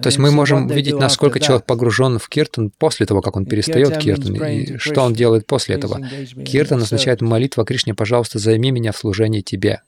То 0.01 0.07
есть 0.07 0.17
мы 0.17 0.31
можем 0.31 0.67
видеть, 0.67 0.97
насколько 0.97 1.39
человек 1.39 1.65
погружен 1.65 2.19
в 2.19 2.29
киртан 2.29 2.71
после 2.77 3.05
того, 3.05 3.21
как 3.21 3.35
он 3.35 3.45
перестает 3.45 3.97
киртан, 3.97 4.35
и 4.35 4.77
что 4.77 5.01
он 5.01 5.13
делает 5.13 5.45
после 5.45 5.75
этого. 5.75 6.01
Киртан 6.45 6.81
означает 6.81 7.21
молитва 7.21 7.65
Кришне, 7.65 7.93
пожалуйста, 7.93 8.39
займи 8.39 8.71
меня 8.71 8.91
в 8.91 8.97
служении 8.97 9.41
тебе. 9.41 9.81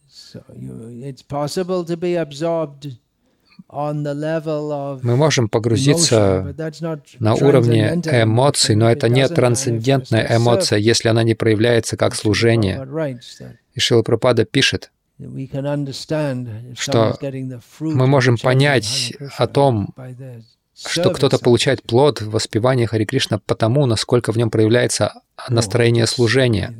Мы 3.71 5.15
можем 5.15 5.49
погрузиться 5.49 6.55
на 7.19 7.35
уровне 7.35 8.01
эмоций, 8.05 8.75
но 8.75 8.89
это 8.89 9.09
не 9.09 9.27
трансцендентная 9.27 10.37
эмоция, 10.37 10.79
если 10.79 11.09
она 11.09 11.23
не 11.23 11.35
проявляется 11.35 11.97
как 11.97 12.15
служение. 12.15 13.17
И 13.73 13.79
Шила 13.79 14.01
Прабхупада 14.01 14.45
пишет, 14.45 14.91
что 16.77 17.17
мы 17.79 18.07
можем 18.07 18.37
понять 18.37 19.13
о 19.37 19.47
том, 19.47 19.93
что 20.75 21.09
кто-то 21.11 21.39
получает 21.39 21.83
плод 21.83 22.21
в 22.21 22.31
воспевании 22.31 22.85
Хари 22.85 23.05
Кришна 23.05 23.39
потому, 23.45 23.85
насколько 23.85 24.31
в 24.31 24.37
нем 24.37 24.49
проявляется 24.49 25.21
настроение 25.49 26.07
служения. 26.07 26.73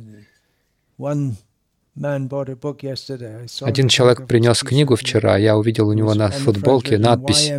Один 1.96 3.88
человек 3.88 4.26
принес 4.26 4.60
книгу 4.62 4.94
вчера, 4.94 5.36
я 5.36 5.56
увидел 5.56 5.88
у 5.88 5.92
него 5.92 6.14
на 6.14 6.30
футболке 6.30 6.98
надпись 6.98 7.50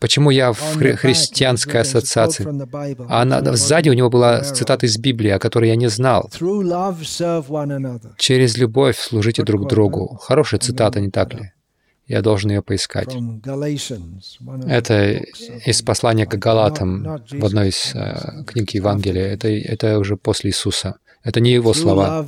«Почему 0.00 0.30
я 0.30 0.52
в 0.52 0.76
хри- 0.76 0.96
христианской 0.96 1.80
ассоциации?» 1.80 2.46
А 3.08 3.22
она, 3.22 3.54
сзади 3.56 3.90
у 3.90 3.92
него 3.92 4.08
была 4.10 4.40
цитата 4.42 4.86
из 4.86 4.96
Библии, 4.96 5.30
о 5.30 5.38
которой 5.38 5.68
я 5.68 5.76
не 5.76 5.88
знал. 5.88 6.30
«Через 8.16 8.56
любовь 8.56 8.98
служите 8.98 9.42
друг 9.42 9.68
другу». 9.68 10.18
Хорошая 10.22 10.60
цитата, 10.60 11.00
не 11.00 11.10
так 11.10 11.34
ли? 11.34 11.52
Я 12.06 12.20
должен 12.20 12.50
ее 12.50 12.62
поискать. 12.62 13.14
Это 14.66 15.12
из 15.66 15.82
послания 15.82 16.26
к 16.26 16.34
Галатам 16.34 17.22
в 17.30 17.44
одной 17.44 17.68
из 17.68 17.94
э, 17.94 18.44
книг 18.44 18.70
Евангелия. 18.70 19.32
Это, 19.32 19.48
это 19.48 19.98
уже 19.98 20.16
после 20.16 20.50
Иисуса. 20.50 20.96
Это 21.24 21.40
не 21.40 21.52
его 21.52 21.72
слова. 21.72 22.26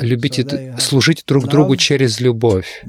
Любите, 0.00 0.74
служите 0.78 1.22
друг 1.26 1.46
другу 1.48 1.76
через 1.76 2.20
любовь. 2.20 2.84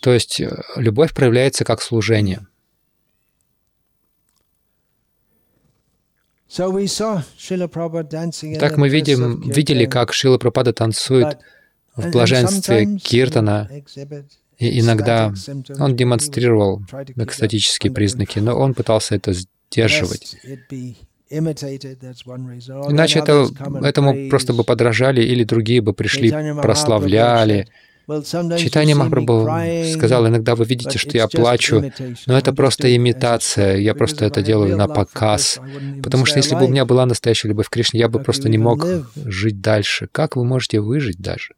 То 0.00 0.12
есть 0.12 0.40
э, 0.40 0.62
любовь 0.76 1.12
проявляется 1.12 1.64
как 1.64 1.82
служение. 1.82 2.46
Так 8.58 8.76
мы 8.76 8.88
видим, 8.88 9.40
видели, 9.50 9.86
как 9.86 10.12
Шила 10.12 10.38
Прабхупада 10.38 10.72
танцует 10.72 11.38
в 11.94 12.10
блаженстве 12.10 12.96
киртана, 12.98 13.70
и 14.58 14.80
иногда 14.80 15.32
он 15.78 15.94
демонстрировал 15.94 16.82
экстатические 17.16 17.92
признаки, 17.92 18.40
но 18.40 18.58
он 18.58 18.74
пытался 18.74 19.14
это 19.14 19.32
сдерживать. 19.32 20.36
Иначе 21.30 23.20
это, 23.20 23.46
этому 23.82 24.28
просто 24.28 24.52
бы 24.52 24.64
подражали, 24.64 25.22
или 25.22 25.44
другие 25.44 25.80
бы 25.80 25.92
пришли, 25.92 26.30
прославляли. 26.60 27.68
Читание 28.58 28.96
Махапрабху 28.96 29.48
сказал, 29.92 30.26
иногда 30.26 30.56
вы 30.56 30.64
видите, 30.64 30.98
что 30.98 31.16
я 31.16 31.28
плачу, 31.28 31.92
но 32.26 32.36
это 32.36 32.52
просто 32.52 32.96
имитация, 32.96 33.76
я 33.76 33.94
просто 33.94 34.24
это 34.24 34.42
делаю 34.42 34.76
на 34.76 34.88
показ. 34.88 35.60
Потому 36.02 36.26
что 36.26 36.38
если 36.38 36.56
бы 36.56 36.64
у 36.64 36.68
меня 36.68 36.84
была 36.84 37.06
настоящая 37.06 37.48
любовь 37.48 37.68
к 37.68 37.70
Кришне, 37.70 38.00
я 38.00 38.08
бы 38.08 38.18
просто 38.20 38.48
не 38.48 38.58
мог 38.58 38.84
жить 39.14 39.60
дальше. 39.60 40.08
Как 40.10 40.34
вы 40.34 40.44
можете 40.44 40.80
выжить 40.80 41.20
даже? 41.20 41.54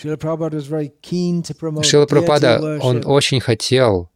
Шила 0.00 0.16
Прабхупада, 2.06 2.78
он 2.80 3.02
очень 3.04 3.40
хотел 3.40 4.10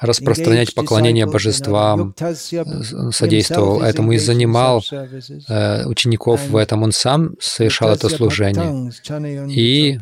распространять 0.00 0.74
поклонение 0.74 1.26
божествам, 1.26 2.14
содействовал 3.12 3.82
этому 3.82 4.12
и 4.12 4.18
занимал 4.18 4.82
э, 5.48 5.84
учеников 5.86 6.48
в 6.48 6.56
этом. 6.56 6.82
Он 6.82 6.92
сам 6.92 7.34
совершал 7.40 7.90
это 7.90 8.08
служение 8.08 8.92
и 9.48 9.98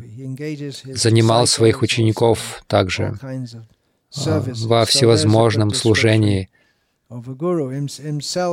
занимал 0.93 1.47
своих 1.47 1.81
учеников 1.81 2.63
также 2.67 3.17
э, 3.23 4.43
во 4.65 4.85
всевозможном 4.85 5.73
служении. 5.73 6.49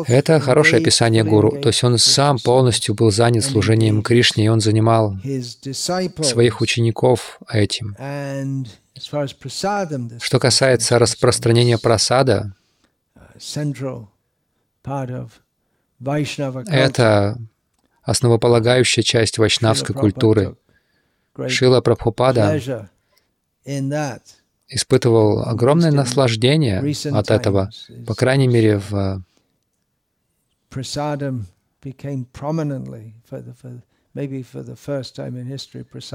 Это 0.07 0.39
хорошее 0.39 0.81
описание 0.81 1.25
гуру. 1.25 1.59
То 1.61 1.69
есть 1.69 1.83
он 1.83 1.99
сам 1.99 2.39
полностью 2.39 2.95
был 2.95 3.11
занят 3.11 3.45
служением 3.45 4.03
Кришне, 4.03 4.45
и 4.45 4.49
он 4.49 4.61
занимал 4.61 5.17
своих 6.23 6.61
учеников 6.61 7.41
этим. 7.51 7.97
Что 10.21 10.39
касается 10.39 10.99
распространения 10.99 11.79
прасада, 11.79 12.55
это 16.67 17.39
основополагающая 18.03 19.03
часть 19.03 19.39
вайшнавской 19.39 19.95
культуры. 19.95 20.57
Шила 21.49 21.81
Прабхупада 21.81 22.89
испытывал 24.69 25.41
огромное 25.43 25.91
наслаждение 25.91 26.81
от 27.13 27.31
этого, 27.31 27.71
по 28.07 28.15
крайней 28.15 28.49
мере, 28.49 28.79
в 28.79 29.23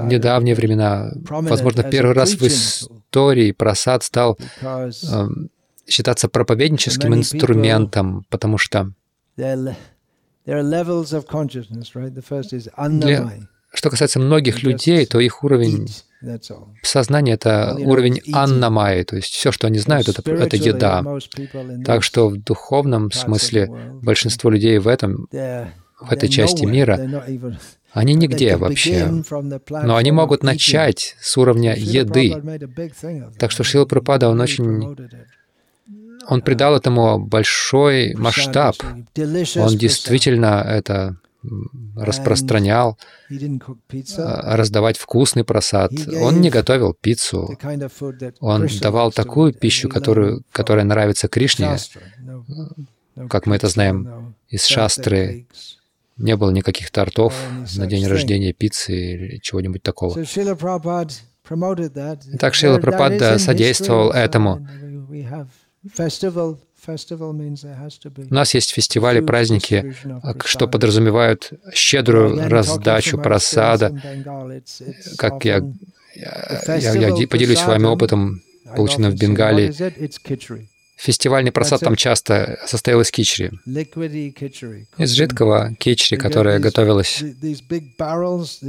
недавние 0.08 0.54
времена, 0.54 1.12
возможно, 1.28 1.82
первый 1.82 2.14
раз 2.14 2.32
в 2.32 2.42
истории 2.46 3.52
просад 3.52 4.02
стал 4.02 4.38
э, 4.62 5.28
считаться 5.86 6.28
проповедническим 6.28 7.14
инструментом, 7.14 8.24
потому 8.30 8.58
что 8.58 8.92
для, 12.76 13.30
что 13.72 13.90
касается 13.90 14.18
многих 14.18 14.62
людей, 14.62 15.06
то 15.06 15.20
их 15.20 15.44
уровень 15.44 15.88
сознания— 16.82 17.32
это 17.34 17.76
уровень 17.78 18.20
аннамайи, 18.32 19.04
то 19.04 19.16
есть 19.16 19.28
все, 19.28 19.52
что 19.52 19.66
они 19.66 19.78
знают, 19.78 20.08
это, 20.08 20.28
это 20.30 20.56
еда. 20.56 21.04
Так 21.84 22.02
что 22.02 22.28
в 22.28 22.36
духовном 22.36 23.10
смысле 23.10 23.68
большинство 24.02 24.50
людей 24.50 24.78
в 24.78 24.88
этом, 24.88 25.28
в 25.30 26.10
этой 26.12 26.28
части 26.28 26.64
мира, 26.64 27.24
они 27.92 28.14
нигде 28.14 28.56
вообще. 28.56 29.10
Но 29.68 29.96
они 29.96 30.12
могут 30.12 30.42
начать 30.42 31.16
с 31.20 31.36
уровня 31.36 31.74
еды. 31.76 32.34
Так 33.38 33.50
что 33.50 33.64
Шила 33.64 33.84
Прабхупада, 33.84 34.28
он 34.28 34.40
очень... 34.40 34.96
Он 36.28 36.42
придал 36.42 36.76
этому 36.76 37.18
большой 37.18 38.14
масштаб. 38.14 38.76
Он 38.82 39.76
действительно 39.76 40.64
это 40.66 41.16
распространял, 41.96 42.98
а, 44.18 44.56
раздавать 44.56 44.98
вкусный 44.98 45.42
просад. 45.42 45.90
Он 46.20 46.40
не 46.40 46.50
готовил 46.50 46.94
пиццу. 46.94 47.56
Он 48.40 48.68
давал 48.80 49.10
такую 49.10 49.54
пищу, 49.54 49.88
которую, 49.88 50.42
которая 50.52 50.84
нравится 50.84 51.28
Кришне, 51.28 51.76
как 53.28 53.46
мы 53.46 53.56
это 53.56 53.68
знаем 53.68 54.34
из 54.48 54.66
шастры. 54.66 55.46
Не 56.20 56.36
было 56.36 56.50
никаких 56.50 56.90
тортов 56.90 57.34
на 57.76 57.86
день 57.86 58.06
рождения 58.06 58.52
пиццы 58.52 58.92
или 58.92 59.38
чего-нибудь 59.38 59.82
такого. 59.82 60.14
Так 62.38 62.54
Шила 62.54 62.78
Прабхупада 62.78 63.38
содействовал 63.38 64.10
этому. 64.10 64.66
У 68.30 68.34
нас 68.34 68.54
есть 68.54 68.70
фестивали, 68.72 69.20
праздники, 69.20 69.94
что 70.44 70.68
подразумевают 70.68 71.52
щедрую 71.72 72.48
раздачу 72.50 73.16
просада. 73.18 73.98
Как 75.16 75.44
я, 75.46 75.62
я, 76.14 76.92
я 76.92 77.28
поделюсь 77.28 77.58
с 77.58 77.66
вами 77.66 77.86
опытом, 77.86 78.42
полученным 78.76 79.12
в 79.12 79.16
Бенгалии. 79.16 79.72
Фестивальный 81.00 81.50
просад 81.50 81.80
там 81.80 81.96
часто 81.96 82.58
состоял 82.66 83.00
из 83.00 83.10
кичри, 83.10 83.52
из 83.64 85.10
жидкого 85.12 85.74
кичри, 85.78 86.18
которое 86.18 86.58
готовилось. 86.58 87.24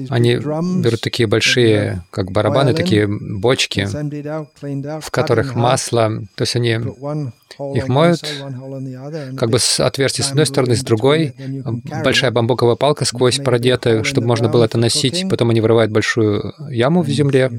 Они 0.10 0.36
берут 0.36 1.02
такие 1.02 1.28
большие, 1.28 2.06
как 2.10 2.32
барабаны, 2.32 2.74
такие 2.74 3.06
бочки, 3.08 3.86
в 5.02 5.12
которых 5.12 5.56
масло, 5.56 6.22
то 6.36 6.44
есть 6.44 6.56
они 6.56 6.80
их 7.76 7.88
моют, 7.90 8.22
как 9.38 9.50
бы 9.50 9.60
с 9.60 9.82
отверстия 9.82 10.24
с 10.24 10.30
одной 10.30 10.46
стороны, 10.46 10.78
с 10.78 10.84
другой, 10.84 11.36
большая 12.02 12.32
бамбуковая 12.32 12.76
палка 12.76 13.04
сквозь 13.04 13.40
продетая, 13.40 14.06
чтобы 14.06 14.28
можно 14.28 14.48
было 14.48 14.64
это 14.64 14.78
носить, 14.78 15.26
потом 15.30 15.50
они 15.50 15.60
вырывают 15.60 15.92
большую 15.92 16.54
яму 16.70 17.02
в 17.02 17.10
земле, 17.10 17.52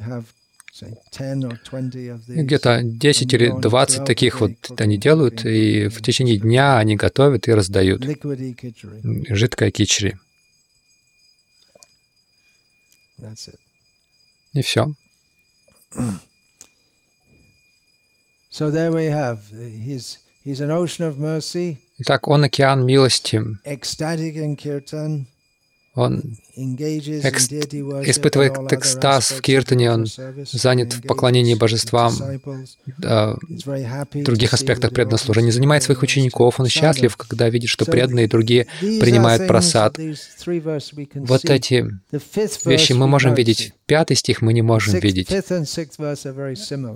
где-то 2.29 2.83
10 2.83 3.35
или 3.35 3.61
20 3.61 4.05
таких 4.05 4.41
вот 4.41 4.53
они 4.79 4.99
делают, 4.99 5.45
и 5.45 5.89
в 5.89 6.03
течение 6.03 6.39
дня 6.39 6.79
они 6.79 6.97
готовят 6.97 7.49
и 7.49 7.53
раздают. 7.53 8.05
Жидкое 9.29 9.71
кичри. 9.71 10.17
И 14.53 14.63
все. 14.63 14.93
Итак, 21.99 22.29
он 22.29 22.45
океан 22.45 22.85
милости. 22.85 23.43
Он 25.95 26.23
испытывает 26.57 28.73
экстаз 28.73 29.31
в 29.31 29.43
киртане, 29.43 29.91
он 29.91 30.07
занят 30.51 30.95
в 30.95 31.03
поклонении 31.03 31.55
божествам, 31.55 32.15
в 32.99 34.25
других 34.25 34.55
аспектах 34.55 34.93
преданного 34.93 35.19
служения, 35.19 35.53
занимает 35.53 35.83
своих 35.83 36.03
учеников, 36.03 36.61
он 36.61 36.69
счастлив, 36.69 37.15
когда 37.19 37.51
видит, 37.51 37.69
что 37.69 37.85
преданные 37.85 38.25
и 38.25 38.29
другие 38.29 38.69
принимают 38.81 39.47
просад. 39.47 39.99
Вот 41.15 41.45
эти 41.45 41.87
вещи 42.65 42.93
мы 42.93 43.07
можем 43.07 43.35
видеть. 43.35 43.75
Пятый 43.85 44.17
стих 44.17 44.41
мы 44.41 44.55
не 44.55 44.63
можем 44.63 44.99
видеть. 44.99 45.29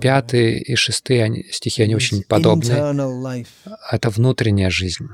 Пятый 0.01 0.59
и 0.59 0.75
шестый 0.75 1.45
стихи, 1.51 1.83
они 1.83 1.95
очень 1.95 2.23
подобны. 2.23 3.45
Это 3.91 4.09
внутренняя 4.09 4.71
жизнь. 4.71 5.05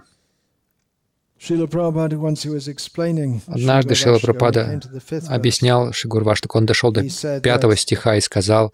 Однажды 3.48 3.96
Шила 3.96 4.20
Прабхупада 4.20 4.82
объяснял 5.28 5.92
Шигурва, 5.92 6.36
что 6.36 6.48
он 6.54 6.66
дошел 6.66 6.92
до 6.92 7.04
пятого 7.42 7.76
стиха 7.76 8.16
и 8.16 8.22
сказал, 8.22 8.74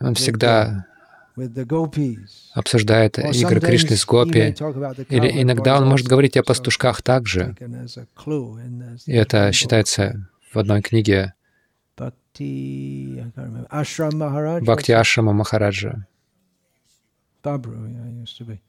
он 0.00 0.14
всегда 0.14 0.86
обсуждает 2.52 3.18
игры 3.18 3.60
Кришны 3.60 3.96
с 3.96 4.04
Гопи, 4.04 4.54
или 5.08 5.42
иногда 5.42 5.78
он 5.78 5.88
может 5.88 6.06
говорить 6.06 6.36
о 6.36 6.42
пастушках 6.42 7.00
также. 7.00 7.56
И 9.06 9.12
это 9.12 9.50
считается 9.52 10.28
в 10.52 10.58
одной 10.58 10.82
книге 10.82 11.32
Бхакти 14.60 14.92
Ашрама 14.92 15.32
Махараджа. 15.32 16.06
Babru, 17.42 17.88
yeah, 17.90 18.22
used 18.22 18.38
to 18.38 18.44
be. 18.44 18.60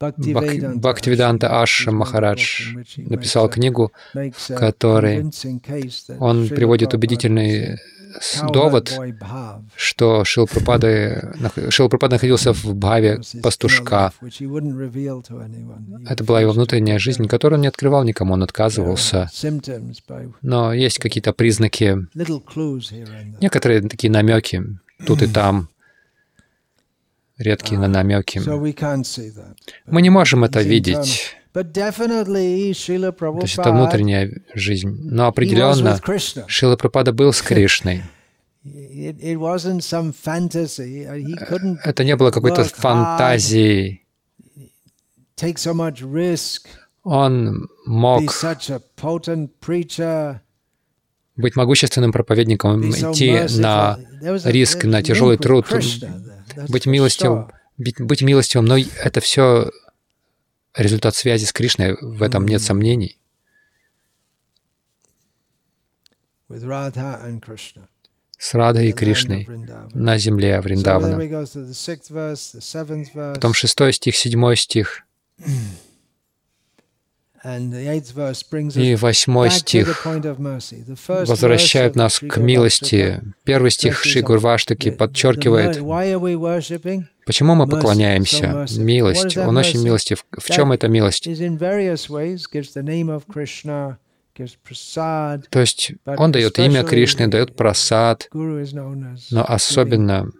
Бхактивиданта 0.00 1.62
Аша 1.62 1.92
Махарадж 1.92 2.74
написал 2.96 3.48
книгу, 3.48 3.92
в 4.12 4.54
которой 4.54 5.30
он 6.18 6.48
приводит 6.48 6.92
убедительный 6.94 7.78
довод, 8.52 8.92
что 9.76 10.24
Шилпрапада, 10.24 11.34
Шилпрапада 11.70 12.16
находился 12.16 12.52
в 12.52 12.74
бхаве 12.74 13.20
пастушка. 13.42 14.12
Это 16.08 16.24
была 16.24 16.40
его 16.40 16.52
внутренняя 16.52 16.98
жизнь, 16.98 17.26
которую 17.26 17.58
он 17.58 17.62
не 17.62 17.68
открывал 17.68 18.04
никому, 18.04 18.34
он 18.34 18.42
отказывался. 18.42 19.30
Но 20.42 20.72
есть 20.72 20.98
какие-то 20.98 21.32
признаки, 21.32 22.06
некоторые 23.40 23.80
такие 23.82 24.10
намеки 24.10 24.62
тут 25.06 25.22
и 25.22 25.26
там, 25.26 25.68
редкие 27.38 27.78
намеки. 27.88 28.38
Мы 29.86 30.02
не 30.02 30.10
можем 30.10 30.44
это 30.44 30.62
видеть. 30.62 31.36
То 31.52 31.60
есть 33.42 33.58
это 33.58 33.70
внутренняя 33.70 34.30
жизнь. 34.54 34.88
Но 35.04 35.26
определенно 35.28 36.00
Шила 36.48 36.76
Прабхупада 36.76 37.12
был 37.12 37.32
с 37.32 37.42
Кришной. 37.48 38.02
Это 41.84 42.02
не 42.04 42.16
было 42.16 42.30
какой-то 42.30 42.64
фантазией. 42.64 44.06
Он 47.02 47.68
мог 47.86 48.22
быть 51.36 51.56
могущественным 51.56 52.12
проповедником, 52.12 52.90
идти 52.90 53.46
на 53.60 53.98
риск, 54.44 54.84
на 54.84 55.02
тяжелый 55.02 55.36
труд, 55.36 55.66
быть 56.68 56.86
милостивым, 56.86 57.50
быть 57.76 58.22
милостивым, 58.22 58.66
но 58.66 58.76
это 58.78 59.20
все 59.20 59.70
результат 60.76 61.14
связи 61.14 61.44
с 61.44 61.52
Кришной, 61.52 61.96
в 62.00 62.22
этом 62.22 62.46
нет 62.46 62.62
сомнений. 62.62 63.18
С 68.38 68.54
Радой 68.54 68.88
и 68.88 68.92
Кришной 68.92 69.48
на 69.92 70.18
земле 70.18 70.60
Вриндавана. 70.60 71.16
Потом 73.34 73.54
шестой 73.54 73.92
стих, 73.92 74.16
седьмой 74.16 74.56
стих. 74.56 75.04
И 77.44 78.94
восьмой 78.94 79.50
стих 79.50 80.06
возвращает 81.06 81.94
нас 81.94 82.18
к 82.18 82.38
милости. 82.38 83.20
Первый 83.44 83.70
стих 83.70 84.02
Шри 84.02 84.22
Гурваштаки 84.22 84.90
подчеркивает, 84.90 85.76
почему 87.26 87.54
мы 87.54 87.68
поклоняемся. 87.68 88.66
Милость. 88.78 89.36
Он 89.36 89.56
очень 89.58 89.84
милостив. 89.84 90.24
В 90.30 90.50
чем 90.50 90.72
эта 90.72 90.88
милость? 90.88 91.24
То 95.50 95.60
есть 95.60 95.92
он 96.06 96.32
дает 96.32 96.58
имя 96.58 96.82
Кришны, 96.82 97.28
дает 97.28 97.54
просад, 97.56 98.28
но 98.32 99.44
особенно 99.46 100.32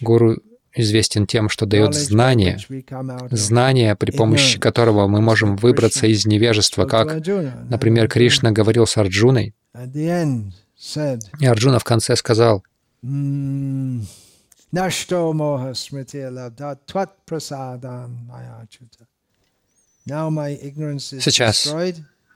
Гуру 0.00 0.36
известен 0.74 1.26
тем, 1.26 1.48
что 1.48 1.66
дает 1.66 1.94
знание, 1.94 2.58
знание, 3.30 3.94
при 3.96 4.10
помощи 4.10 4.58
которого 4.58 5.06
мы 5.06 5.20
можем 5.20 5.56
выбраться 5.56 6.06
из 6.06 6.26
невежества, 6.26 6.84
как, 6.86 7.26
например, 7.68 8.08
Кришна 8.08 8.50
говорил 8.52 8.86
с 8.86 8.96
Арджуной. 8.96 9.54
И 11.40 11.46
Арджуна 11.46 11.78
в 11.78 11.84
конце 11.84 12.16
сказал, 12.16 12.64
Сейчас 21.20 21.72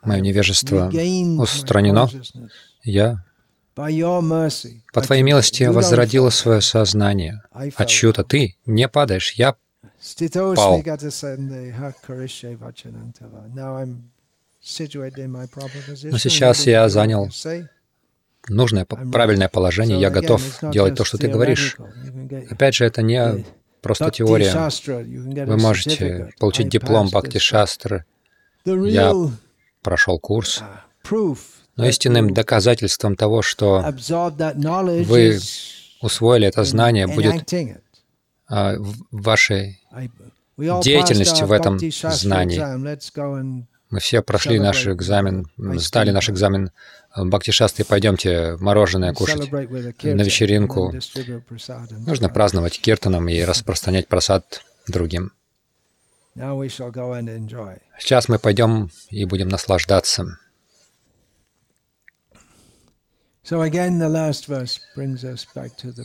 мое 0.02 0.20
невежество 0.20 0.90
устранено, 1.38 2.08
я 2.84 3.24
по 4.92 5.00
Твоей 5.00 5.22
милости 5.22 5.62
я 5.62 5.72
возродила 5.72 6.30
свое 6.30 6.60
сознание. 6.60 7.42
Чью-то 7.86 8.24
Ты 8.24 8.56
не 8.66 8.88
падаешь, 8.88 9.32
я 9.32 9.54
пал. 10.56 10.82
Но 16.02 16.18
сейчас 16.18 16.66
я 16.66 16.88
занял 16.88 17.28
нужное, 18.48 18.84
правильное 18.84 19.48
положение, 19.48 20.00
я 20.00 20.10
готов 20.10 20.42
делать 20.72 20.96
то, 20.96 21.04
что 21.04 21.18
ты 21.18 21.28
говоришь. 21.28 21.76
Опять 22.50 22.74
же, 22.74 22.84
это 22.84 23.02
не 23.02 23.44
просто 23.80 24.10
теория. 24.10 24.68
Вы 25.46 25.56
можете 25.56 26.32
получить 26.38 26.68
диплом 26.68 27.08
Бхакти 27.08 27.38
Шастры. 27.38 28.04
Я 28.64 29.14
прошел 29.82 30.18
курс. 30.18 30.62
Но 31.78 31.86
истинным 31.86 32.34
доказательством 32.34 33.14
того, 33.14 33.40
что 33.40 33.84
вы 35.06 35.38
усвоили 36.00 36.48
это 36.48 36.64
знание, 36.64 37.06
будет 37.06 37.52
а, 38.48 38.74
вашей 39.12 39.80
деятельности 40.56 41.44
в 41.44 41.52
этом 41.52 41.78
знании. 41.78 42.60
Мы 43.90 44.00
все 44.00 44.22
прошли 44.22 44.58
наш 44.58 44.88
экзамен, 44.88 45.46
сдали 45.56 46.10
наш 46.10 46.28
экзамен 46.28 46.72
Бхакти 47.16 47.52
Шастры, 47.52 47.84
пойдемте 47.84 48.56
мороженое 48.58 49.12
кушать 49.14 49.50
на 49.52 50.22
вечеринку. 50.22 50.92
Нужно 52.06 52.28
праздновать 52.28 52.80
киртаном 52.80 53.28
и 53.28 53.40
распространять 53.42 54.08
просад 54.08 54.62
другим. 54.88 55.30
Сейчас 57.98 58.28
мы 58.28 58.38
пойдем 58.40 58.90
и 59.10 59.24
будем 59.24 59.48
наслаждаться. 59.48 60.38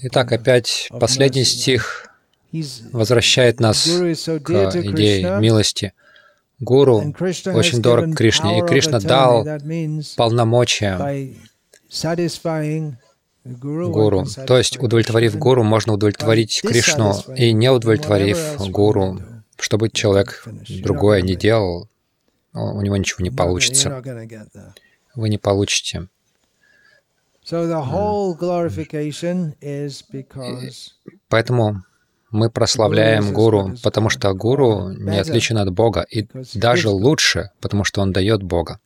Итак, 0.02 0.32
опять 0.32 0.90
последний 1.00 1.44
стих 1.44 2.08
возвращает 2.92 3.60
нас 3.60 3.84
к 3.84 4.50
идее 4.76 5.40
милости. 5.40 5.94
Гуру 6.60 7.14
очень 7.20 7.82
дорог 7.82 8.16
Кришне, 8.16 8.60
и 8.60 8.62
Кришна 8.62 9.00
дал 9.00 9.46
полномочия 10.16 11.36
гуру. 13.44 14.26
То 14.48 14.58
есть, 14.58 14.80
удовлетворив 14.80 15.38
гуру, 15.38 15.64
можно 15.64 15.94
удовлетворить 15.94 16.62
Кришну, 16.62 17.14
и 17.36 17.52
не 17.52 17.70
удовлетворив 17.70 18.58
гуру, 18.70 19.20
чтобы 19.60 19.90
человек 19.90 20.48
другое 20.82 21.22
не 21.22 21.36
делал, 21.36 21.90
у 22.54 22.82
него 22.82 22.96
ничего 22.98 23.24
не 23.24 23.32
получится. 23.32 24.02
Вы 25.16 25.30
не 25.30 25.38
получите. 25.38 26.08
Поэтому 31.30 31.84
мы 32.32 32.50
прославляем 32.50 33.34
Гуру, 33.34 33.76
потому 33.84 34.10
что 34.10 34.34
Гуру 34.34 34.90
не 34.92 35.20
отличен 35.20 35.58
от 35.58 35.70
Бога, 35.72 36.06
и 36.10 36.28
даже 36.56 36.90
лучше, 36.90 37.52
потому 37.62 37.84
что 37.84 38.02
он 38.02 38.12
дает 38.12 38.42
Бога. 38.44 38.80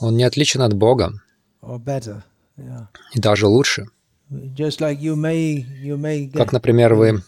Он 0.00 0.16
не 0.16 0.24
отличен 0.24 0.62
от 0.62 0.72
Бога, 0.74 1.12
и 3.14 3.20
даже 3.20 3.46
лучше. 3.46 3.86
Как, 6.32 6.52
например, 6.52 6.94
вы 6.94 7.22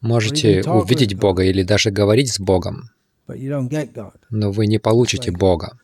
можете 0.00 0.62
увидеть 0.82 1.14
Бога 1.18 1.42
или 1.44 1.62
даже 1.64 1.90
говорить 1.90 2.32
с 2.32 2.38
Богом, 2.38 2.90
но 4.30 4.50
вы 4.52 4.66
не 4.68 4.78
получите 4.78 5.30
Бога. 5.32 5.78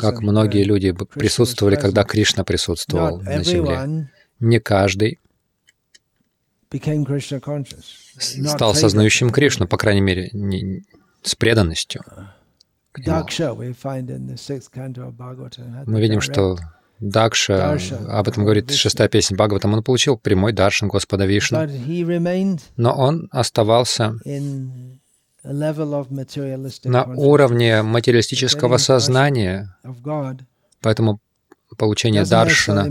Как 0.00 0.20
многие 0.20 0.64
люди 0.64 0.92
присутствовали, 0.92 1.76
когда 1.76 2.04
Кришна 2.04 2.44
присутствовал 2.44 3.20
на 3.20 3.42
земле. 3.44 4.10
не 4.40 4.58
каждый 4.58 5.18
стал 8.46 8.74
сознающим 8.74 9.30
Кришну, 9.30 9.66
по 9.66 9.76
крайней 9.76 10.00
мере, 10.00 10.30
не, 10.32 10.84
с 11.22 11.34
преданностью. 11.34 12.02
Мы 15.86 16.00
видим, 16.00 16.20
что 16.20 16.56
Дакша, 17.00 17.78
об 18.08 18.28
этом 18.28 18.44
говорит 18.44 18.70
шестая 18.72 19.08
песня 19.08 19.36
Бхагаватам, 19.36 19.72
он 19.74 19.82
получил 19.82 20.16
прямой 20.18 20.52
даршан 20.52 20.88
Господа 20.88 21.24
Вишну, 21.24 21.66
но 22.76 22.94
он 22.94 23.28
оставался 23.30 24.14
на 25.42 27.04
уровне 27.16 27.82
материалистического 27.82 28.76
сознания, 28.76 29.76
поэтому 30.80 31.20
получение 31.78 32.24
даршана 32.24 32.86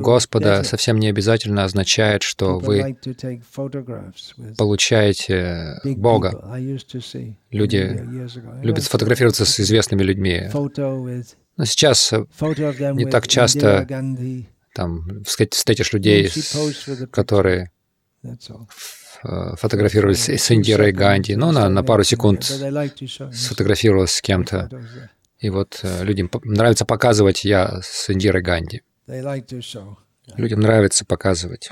Господа 0.00 0.62
совсем 0.62 0.98
не 0.98 1.08
обязательно 1.08 1.64
означает, 1.64 2.22
что 2.22 2.58
вы 2.58 2.96
получаете 4.56 5.80
Бога. 5.84 6.58
Люди 7.50 8.00
любят 8.62 8.84
фотографироваться 8.84 9.44
с 9.44 9.58
известными 9.60 10.02
людьми. 10.02 10.48
Но 11.56 11.64
сейчас 11.64 12.12
не 12.12 13.06
так 13.06 13.28
часто 13.28 13.86
там 14.74 15.22
встретишь 15.24 15.92
людей, 15.92 16.30
которые 17.10 17.70
фотографировались 19.56 20.28
с 20.28 20.50
Индирой 20.52 20.92
Ганди, 20.92 21.36
ну, 21.36 21.52
на, 21.52 21.68
на 21.68 21.82
пару 21.82 22.04
секунд 22.04 22.44
сфотографировалась 22.44 24.12
с 24.12 24.20
кем-то. 24.20 24.68
И 25.38 25.50
вот 25.50 25.80
э, 25.82 26.04
людям 26.04 26.30
нравится 26.44 26.84
показывать 26.84 27.44
я 27.44 27.80
с 27.82 28.08
Индирой 28.10 28.42
Ганди. 28.42 28.82
Людям 30.36 30.60
нравится 30.60 31.04
показывать. 31.04 31.70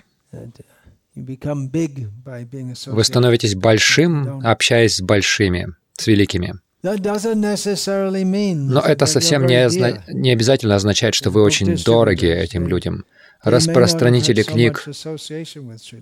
Вы 1.15 3.05
становитесь 3.05 3.55
большим, 3.55 4.41
общаясь 4.45 4.97
с 4.97 5.01
большими, 5.01 5.69
с 5.95 6.07
великими. 6.07 6.55
Но 6.83 8.81
это 8.81 9.07
совсем 9.07 9.47
не, 9.47 10.13
не 10.13 10.33
обязательно 10.33 10.75
означает, 10.75 11.15
что 11.15 11.31
вы 11.31 11.43
очень 11.43 11.77
дороги 11.85 12.27
этим 12.27 12.67
людям. 12.67 13.05
Распространители 13.43 14.43
книг, 14.43 14.85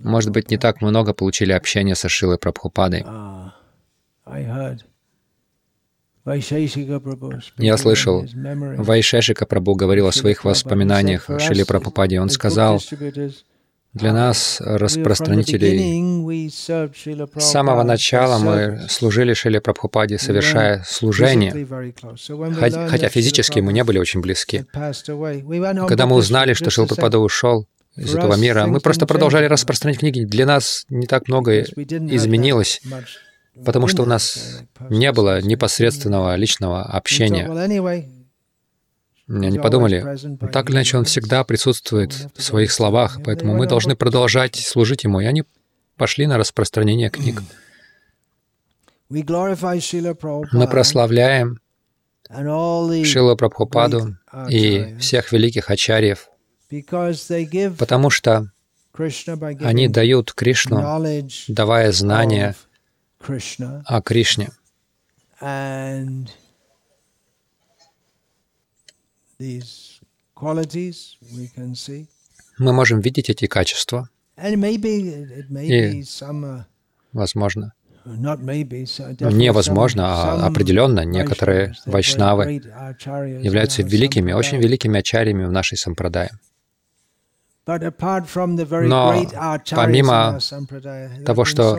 может 0.03 0.31
быть, 0.31 0.51
не 0.51 0.57
так 0.57 0.81
много 0.81 1.13
получили 1.13 1.51
общения 1.51 1.95
со 1.95 2.07
Шилой 2.07 2.37
Прабхупадой. 2.37 3.03
Я 7.57 7.77
слышал, 7.77 8.25
Вайшешика 8.77 9.45
Прабhu 9.45 9.75
говорил 9.75 10.07
о 10.07 10.11
своих 10.11 10.43
воспоминаниях 10.43 11.29
о 11.31 11.39
Шили 11.39 11.63
Прабхупаде. 11.63 12.21
Он 12.21 12.29
сказал, 12.29 12.79
для 13.93 14.13
нас, 14.13 14.61
распространителей, 14.61 16.49
с 16.49 17.43
самого 17.43 17.83
начала 17.83 18.37
мы 18.37 18.87
служили 18.89 19.33
Шили 19.33 19.59
Прабхупаде, 19.59 20.17
совершая 20.17 20.83
служение, 20.87 21.67
хотя 22.87 23.09
физически 23.09 23.59
мы 23.59 23.73
не 23.73 23.83
были 23.83 23.99
очень 23.99 24.21
близки. 24.21 24.65
Когда 24.71 26.05
мы 26.05 26.15
узнали, 26.15 26.53
что 26.53 26.69
Шила 26.69 26.85
Прабхупада 26.85 27.19
ушел 27.19 27.67
из 27.97 28.15
этого 28.15 28.35
мира, 28.35 28.65
мы 28.67 28.79
просто 28.79 29.05
продолжали 29.05 29.45
распространять 29.45 29.99
книги. 29.99 30.23
Для 30.23 30.45
нас 30.45 30.85
не 30.89 31.07
так 31.07 31.27
многое 31.27 31.63
изменилось 31.63 32.81
потому 33.65 33.87
что 33.87 34.03
у 34.03 34.05
нас 34.05 34.63
не 34.89 35.11
было 35.11 35.41
непосредственного 35.41 36.35
личного 36.35 36.83
общения. 36.83 38.20
Они 39.27 39.59
подумали, 39.59 40.17
так 40.51 40.69
или 40.69 40.75
иначе 40.75 40.97
он 40.97 41.05
всегда 41.05 41.43
присутствует 41.43 42.13
в 42.35 42.41
своих 42.41 42.71
словах, 42.71 43.19
поэтому 43.23 43.55
мы 43.55 43.67
должны 43.67 43.95
продолжать 43.95 44.55
служить 44.55 45.03
ему. 45.03 45.21
И 45.21 45.25
они 45.25 45.43
пошли 45.95 46.27
на 46.27 46.37
распространение 46.37 47.09
книг. 47.09 47.41
Мы 49.09 50.67
прославляем 50.69 51.59
Шила 52.29 53.35
Прабхупаду 53.35 54.15
и 54.49 54.95
всех 54.99 55.31
великих 55.31 55.69
ачарьев, 55.69 56.29
потому 57.77 58.09
что 58.09 58.51
они 59.61 59.87
дают 59.87 60.33
Кришну, 60.33 61.03
давая 61.49 61.91
знания 61.91 62.55
о 63.85 64.01
Кришне. 64.01 64.49
Мы 72.57 72.73
можем 72.73 72.99
видеть 72.99 73.29
эти 73.29 73.47
качества. 73.47 74.09
И, 74.37 76.03
возможно, 77.13 77.73
невозможно, 78.05 80.03
а 80.05 80.47
определенно 80.47 81.01
некоторые 81.01 81.73
вайшнавы 81.85 82.53
являются 83.43 83.83
великими, 83.83 84.31
очень 84.31 84.57
великими 84.57 84.99
ачарьями 84.99 85.45
в 85.45 85.51
нашей 85.51 85.77
сампрадае. 85.77 86.31
Но 87.63 87.77
помимо 89.69 90.39
того, 91.25 91.45
что 91.45 91.75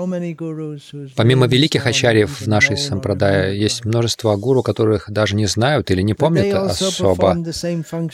помимо 1.16 1.47
великих 1.49 1.87
ачарьев 1.87 2.40
в 2.40 2.47
нашей 2.47 2.77
сампрадае 2.77 3.59
есть 3.59 3.85
множество 3.85 4.37
гуру, 4.37 4.62
которых 4.62 5.11
даже 5.11 5.35
не 5.35 5.47
знают 5.47 5.90
или 5.90 6.03
не 6.03 6.14
помнят 6.14 6.55
особо, 6.55 7.37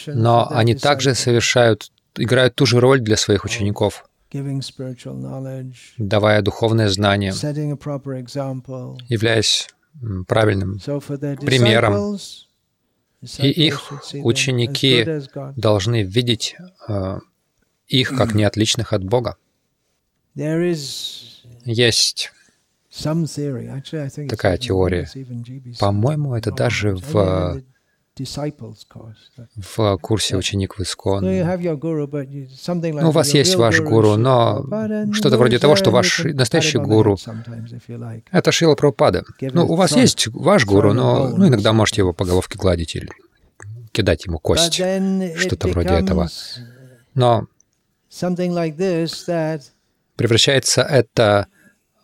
но 0.06 0.48
они 0.50 0.74
также 0.74 1.14
совершают, 1.14 1.92
играют 2.16 2.54
ту 2.54 2.64
же 2.64 2.80
роль 2.80 3.00
для 3.00 3.18
своих 3.18 3.44
учеников, 3.44 4.08
давая 5.98 6.40
духовное 6.42 6.88
знание, 6.88 7.32
являясь 9.08 9.68
правильным 10.26 10.78
примером. 11.44 12.18
И 13.38 13.50
их 13.50 13.92
ученики 14.22 15.04
должны 15.56 16.04
видеть 16.04 16.56
э, 16.88 17.18
их 17.88 18.16
как 18.16 18.34
неотличных 18.34 18.92
от 18.92 19.04
Бога. 19.04 19.36
Есть 21.64 22.32
такая 24.28 24.58
теория. 24.58 25.08
По-моему, 25.78 26.34
это 26.34 26.52
даже 26.52 26.94
в 26.94 27.62
в 29.76 29.98
курсе 29.98 30.36
ученик 30.36 30.76
в 30.76 30.82
Искон. 30.82 31.24
Ну, 31.24 33.08
у 33.08 33.10
вас 33.12 33.34
есть 33.34 33.54
ваш 33.54 33.80
гуру, 33.80 34.16
но 34.16 34.64
что-то 35.12 35.38
вроде 35.38 35.58
того, 35.58 35.76
что 35.76 35.90
ваш 35.90 36.24
настоящий 36.24 36.78
гуру— 36.78 37.16
это 38.32 38.52
Шила 38.52 38.74
Прабхупада. 38.74 39.24
Ну, 39.40 39.66
у 39.66 39.76
вас 39.76 39.96
есть 39.96 40.26
ваш 40.28 40.64
гуру, 40.66 40.92
но 40.92 41.28
ну, 41.28 41.48
иногда 41.48 41.72
можете 41.72 42.00
его 42.00 42.12
по 42.12 42.24
головке 42.24 42.58
гладить 42.58 42.96
или 42.96 43.08
кидать 43.92 44.26
ему 44.26 44.38
кость, 44.38 44.74
что-то 44.74 45.68
вроде 45.68 45.90
этого. 45.90 46.28
Но 47.14 47.46
превращается 50.16 50.82
это 50.82 51.46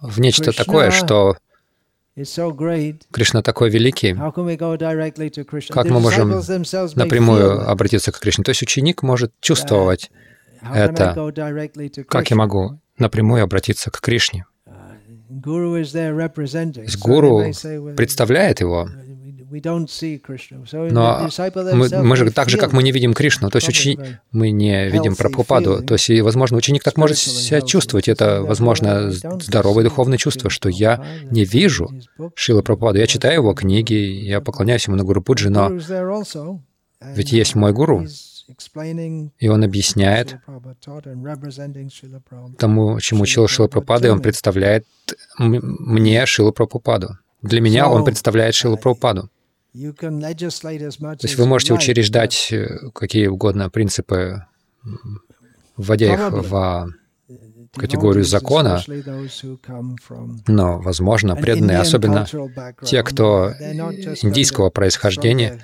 в 0.00 0.20
нечто 0.20 0.52
такое, 0.52 0.90
что 0.90 1.36
Кришна 2.14 3.42
такой 3.42 3.70
великий, 3.70 4.14
как 4.14 5.86
мы 5.86 6.00
можем 6.00 6.30
напрямую 6.94 7.68
обратиться 7.68 8.12
к 8.12 8.20
Кришне? 8.20 8.44
То 8.44 8.50
есть 8.50 8.62
ученик 8.62 9.02
может 9.02 9.32
чувствовать 9.40 10.10
это. 10.72 11.32
Как 12.08 12.30
я 12.30 12.36
могу 12.36 12.78
напрямую 12.98 13.42
обратиться 13.42 13.90
к 13.90 14.00
Кришне? 14.00 14.46
Uh, 14.66 14.94
гуру 16.96 17.94
представляет 17.96 18.60
его, 18.60 18.88
но 20.72 21.28
мы, 21.72 21.88
мы 22.02 22.16
же 22.16 22.30
так 22.30 22.48
же, 22.48 22.58
как 22.58 22.72
мы 22.72 22.82
не 22.82 22.92
видим 22.92 23.14
Кришну, 23.14 23.50
то 23.50 23.56
есть 23.56 23.68
ученик, 23.68 24.00
мы 24.32 24.50
не 24.50 24.88
видим 24.88 25.16
Прабхупаду, 25.16 25.82
то 25.82 25.94
есть, 25.94 26.10
и, 26.10 26.20
возможно, 26.20 26.56
ученик 26.56 26.82
так 26.82 26.96
может 26.96 27.18
себя 27.18 27.60
чувствовать, 27.60 28.08
это, 28.08 28.42
возможно, 28.42 29.10
здоровое 29.10 29.84
духовное 29.84 30.18
чувство, 30.18 30.50
что 30.50 30.68
я 30.68 31.04
не 31.30 31.44
вижу 31.44 31.90
Шила 32.34 32.62
Прабхупаду, 32.62 32.98
я 32.98 33.06
читаю 33.06 33.34
его 33.34 33.54
книги, 33.54 33.94
я 33.94 34.40
поклоняюсь 34.40 34.86
ему 34.86 34.96
на 34.96 35.04
Гуру 35.04 35.22
Пуджи, 35.22 35.50
но 35.50 35.70
ведь 37.14 37.32
есть 37.32 37.54
мой 37.54 37.72
гуру, 37.72 38.06
и 39.38 39.48
он 39.48 39.64
объясняет 39.64 40.36
тому, 42.58 43.00
чему 43.00 43.22
учил 43.22 43.46
Шила 43.48 43.68
Прабхупада, 43.68 44.08
и 44.08 44.10
он 44.10 44.20
представляет 44.20 44.86
мне 45.38 46.24
Шила 46.26 46.50
Прабхупаду. 46.50 47.18
Для 47.44 47.60
меня 47.60 47.90
он 47.90 48.04
представляет 48.06 48.54
Шилу 48.54 48.78
Прабхупаду. 48.78 49.28
То 49.74 51.26
есть 51.26 51.36
вы 51.36 51.46
можете 51.46 51.74
учреждать 51.74 52.48
э, 52.52 52.90
какие 52.94 53.26
угодно 53.26 53.70
принципы, 53.70 54.46
вводя 55.76 56.14
их 56.14 56.30
в 56.30 56.92
категорию 57.74 58.24
закона, 58.24 58.82
но, 60.46 60.80
возможно, 60.80 61.34
преданные, 61.36 61.78
особенно 61.78 62.26
те, 62.84 63.02
кто 63.02 63.50
индийского 64.22 64.70
происхождения, 64.70 65.60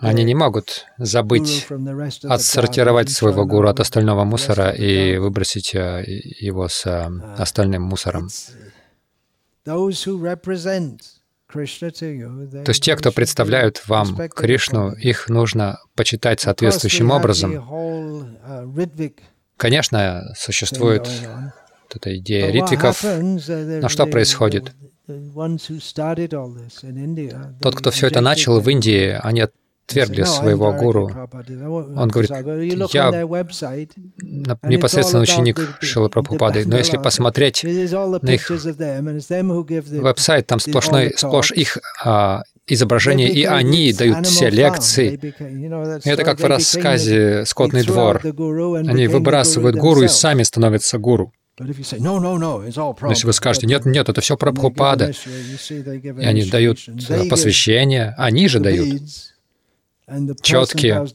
они 0.00 0.24
не 0.24 0.34
могут 0.34 0.86
забыть 0.96 1.66
отсортировать 2.22 3.10
своего 3.10 3.44
гуру 3.44 3.68
от 3.68 3.78
остального 3.78 4.24
мусора 4.24 4.70
и 4.70 5.18
выбросить 5.18 5.74
э, 5.74 6.02
его 6.06 6.66
с 6.66 6.86
э, 6.86 7.10
остальным 7.36 7.82
мусором. 7.82 8.30
То 12.64 12.70
есть 12.70 12.82
те, 12.82 12.96
кто 12.96 13.10
представляют 13.10 13.82
вам 13.88 14.16
Кришну, 14.28 14.92
их 14.92 15.28
нужно 15.28 15.80
почитать 15.94 16.40
соответствующим 16.40 17.10
образом. 17.10 17.52
Uh, 17.52 19.12
Конечно, 19.56 20.32
существует 20.36 21.08
эта 21.94 22.16
идея 22.18 22.50
ритвиков, 22.50 23.02
но 23.02 23.88
что 23.88 24.06
происходит? 24.06 24.72
Тот, 27.60 27.74
кто 27.74 27.90
все 27.90 28.06
это 28.06 28.20
начал 28.20 28.60
в 28.60 28.70
Индии, 28.70 29.18
они 29.20 29.40
отвергли 29.90 30.24
своего 30.24 30.72
гуру. 30.72 31.10
Он 31.96 32.08
говорит, 32.08 32.30
я 32.92 33.10
непосредственно 34.62 35.22
ученик 35.22 35.60
Шилы 35.80 36.08
Прабхупады, 36.08 36.64
но 36.66 36.76
если 36.76 36.96
посмотреть 36.96 37.64
на 37.64 38.30
их 38.30 38.50
веб-сайт, 39.90 40.46
там 40.46 40.60
сплошной, 40.60 41.12
сплошь 41.16 41.52
их 41.52 41.78
а, 42.04 42.42
изображения, 42.66 43.28
и 43.28 43.44
они 43.44 43.92
дают 43.92 44.26
все 44.26 44.50
лекции. 44.50 45.18
Это 46.04 46.24
как 46.24 46.40
в 46.40 46.44
рассказе 46.44 47.44
«Скотный 47.46 47.84
двор». 47.84 48.20
Они 48.24 49.06
выбрасывают 49.08 49.76
гуру 49.76 50.02
и 50.02 50.08
сами 50.08 50.42
становятся 50.42 50.98
гуру. 50.98 51.32
Но 51.60 53.10
если 53.10 53.26
вы 53.26 53.32
скажете, 53.34 53.66
нет, 53.66 53.84
нет, 53.84 54.08
это 54.08 54.20
все 54.22 54.36
Прабхупада, 54.36 55.12
и 55.68 56.24
они 56.24 56.44
дают 56.44 56.78
посвящение, 57.28 58.14
они 58.16 58.48
же 58.48 58.60
дают 58.60 59.02
четкие, 60.42 61.06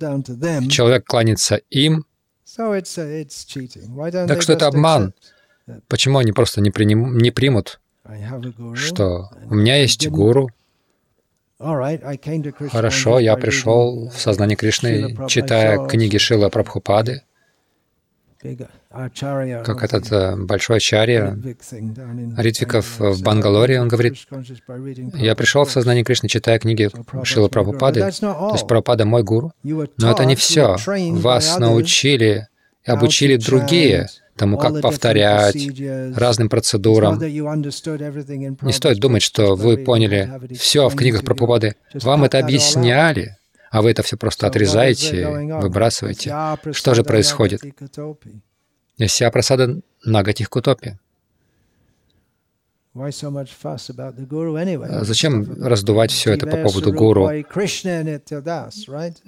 человек 0.70 1.06
кланится 1.06 1.56
им. 1.70 2.06
Так 2.46 4.42
что 4.42 4.54
это 4.54 4.68
обман. 4.68 5.14
Почему 5.88 6.20
они 6.20 6.32
просто 6.32 6.62
не, 6.62 6.72
приним, 6.72 7.18
не 7.18 7.32
примут, 7.32 7.80
что 8.76 9.30
у 9.50 9.56
меня 9.56 9.78
есть 9.78 10.08
гуру, 10.10 10.50
Хорошо, 12.70 13.20
я 13.20 13.38
пришел 13.38 14.10
в 14.10 14.20
сознание 14.20 14.58
Кришны, 14.58 15.16
читая 15.28 15.88
книги 15.88 16.18
Шила 16.18 16.50
Прабхупады, 16.50 17.24
как 19.64 19.84
этот 19.84 20.12
э, 20.12 20.36
большой 20.36 20.78
ачарья 20.78 21.38
Ритвиков 22.38 23.00
в 23.00 23.24
Бангалоре, 23.24 23.82
он 23.82 23.88
говорит, 23.88 24.16
я 25.16 25.36
пришел 25.36 25.66
в 25.66 25.72
сознание 25.72 26.04
Кришны, 26.04 26.30
читая 26.30 26.60
книги 26.60 26.90
Шила 27.24 27.48
Прабхупады, 27.48 28.02
то 28.02 28.08
есть 28.08 28.68
Прабхупада 28.68 29.06
мой 29.06 29.24
гуру, 29.24 29.52
но 29.64 30.12
это 30.12 30.26
не 30.26 30.36
все. 30.36 30.78
Вас 31.12 31.58
научили 31.58 32.48
и 32.86 32.92
обучили 32.92 33.38
другие 33.38 34.08
тому, 34.36 34.58
как 34.58 34.82
повторять 34.82 35.56
разным 36.16 36.50
процедурам. 36.50 37.20
Не 37.20 38.72
стоит 38.72 39.00
думать, 39.00 39.22
что 39.22 39.56
вы 39.56 39.78
поняли 39.78 40.30
все 40.56 40.90
в 40.90 40.96
книгах 40.96 41.24
Прабхупады. 41.24 41.76
Вам 41.94 42.24
это 42.26 42.40
объясняли, 42.40 43.38
а 43.76 43.82
вы 43.82 43.92
это 43.92 44.04
все 44.04 44.16
просто 44.16 44.48
отрезаете, 44.48 45.28
выбрасываете. 45.60 46.34
Что 46.72 46.94
же 46.94 47.04
происходит? 47.04 47.62
Вся 49.06 49.30
просада 49.30 49.82
Нагатих 50.06 50.50
Кутопи. 50.50 50.98
А 54.90 55.04
зачем 55.04 55.62
раздувать 55.62 56.12
все 56.12 56.32
это 56.32 56.48
по 56.48 56.56
поводу 56.56 56.94
гуру? 56.94 57.30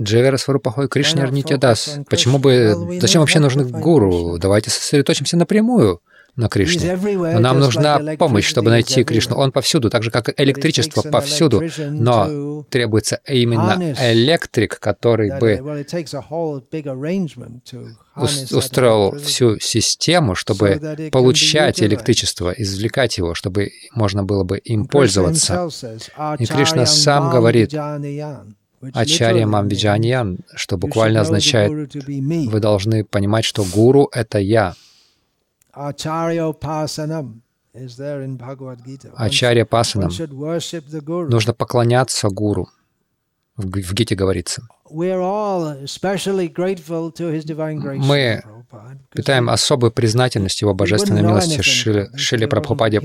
Дживера 0.02 0.38
Сварупахой 0.38 0.88
Кришнер 0.88 1.34
Нитядас. 1.34 2.00
Почему 2.10 2.40
бы... 2.40 2.98
Зачем 3.02 3.20
вообще 3.20 3.40
нужны 3.40 3.66
гуру? 3.66 4.38
Давайте 4.38 4.70
сосредоточимся 4.70 5.36
напрямую 5.36 6.02
на 6.38 6.50
Кришне. 6.50 6.96
Но 6.96 7.40
нам 7.40 7.60
нужна 7.60 8.00
помощь, 8.18 8.48
чтобы 8.48 8.70
найти 8.70 9.04
Кришну. 9.04 9.36
Он 9.36 9.52
повсюду, 9.52 9.90
так 9.90 10.04
же, 10.04 10.12
как 10.12 10.40
электричество 10.40 11.02
повсюду. 11.02 11.64
Но 11.90 12.64
требуется 12.70 13.20
именно 13.28 13.96
электрик, 14.00 14.80
который 14.80 15.38
бы 15.40 15.86
устроил 18.16 19.18
всю 19.20 19.60
систему, 19.60 20.36
чтобы 20.36 21.10
получать 21.12 21.82
электричество, 21.82 22.52
извлекать 22.52 23.18
его, 23.18 23.34
чтобы 23.34 23.72
можно 23.94 24.24
было 24.24 24.44
бы 24.44 24.60
им 24.60 24.86
пользоваться. 24.86 25.70
И 26.40 26.46
Кришна 26.46 26.86
сам 26.86 27.32
говорит, 27.32 27.74
Ачарья 28.94 29.48
Мамвиджаньян, 29.48 30.40
что 30.56 30.78
буквально 30.78 31.22
означает, 31.22 31.96
вы 31.96 32.60
должны 32.60 33.04
понимать, 33.04 33.44
что 33.44 33.64
гуру— 33.64 34.08
это 34.14 34.38
я. 34.38 34.76
Ачарья 39.16 39.66
Пасанам. 39.66 40.10
Нужно 41.30 41.54
поклоняться 41.54 42.30
гуру. 42.30 42.70
В, 43.56 43.66
в 43.66 43.94
Гите 43.94 44.16
говорится. 44.16 44.68
Мы 48.00 48.44
питаем 49.14 49.50
особую 49.50 49.92
признательность 49.92 50.62
Его 50.62 50.74
божественной 50.74 51.22
милости 51.22 51.62
Шиле, 51.62 52.10
Шиле 52.16 52.48
Прабхупаде, 52.48 53.02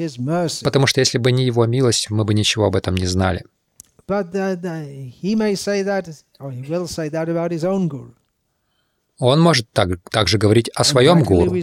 потому 0.64 0.86
что 0.86 1.00
если 1.00 1.18
бы 1.18 1.32
не 1.32 1.44
Его 1.44 1.66
милость, 1.66 2.10
мы 2.10 2.24
бы 2.24 2.34
ничего 2.34 2.66
об 2.66 2.76
этом 2.76 2.94
не 2.94 3.06
знали. 3.06 3.44
Он 9.18 9.40
может 9.40 9.70
так, 9.72 9.88
также 10.10 10.38
говорить 10.38 10.68
о 10.74 10.84
своем 10.84 11.22
гуру. 11.22 11.54
И 11.54 11.62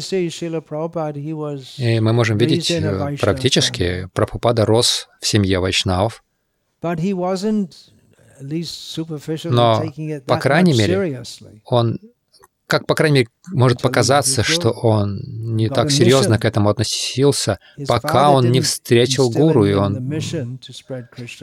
мы 1.99 2.13
можем 2.13 2.37
видеть 2.37 2.71
э, 2.71 3.17
практически, 3.19 4.07
Прабхупада 4.13 4.65
рос 4.65 5.09
в 5.19 5.27
семье 5.27 5.59
вайшнавов. 5.59 6.23
Но, 9.51 9.83
по 10.25 10.37
крайней 10.37 10.77
мере, 10.77 11.23
он, 11.65 11.99
как 12.69 12.85
по 12.85 12.93
крайней 12.93 13.19
мере, 13.19 13.29
может 13.51 13.81
показаться, 13.81 14.43
что 14.43 14.69
он 14.69 15.19
не 15.25 15.69
так 15.69 15.89
серьезно 15.89 16.37
к 16.37 16.45
этому 16.45 16.69
относился, 16.69 17.59
пока 17.87 18.29
он 18.29 18.51
не 18.51 18.61
встретил 18.61 19.31
гуру, 19.31 19.65
и 19.65 19.73
он 19.73 20.19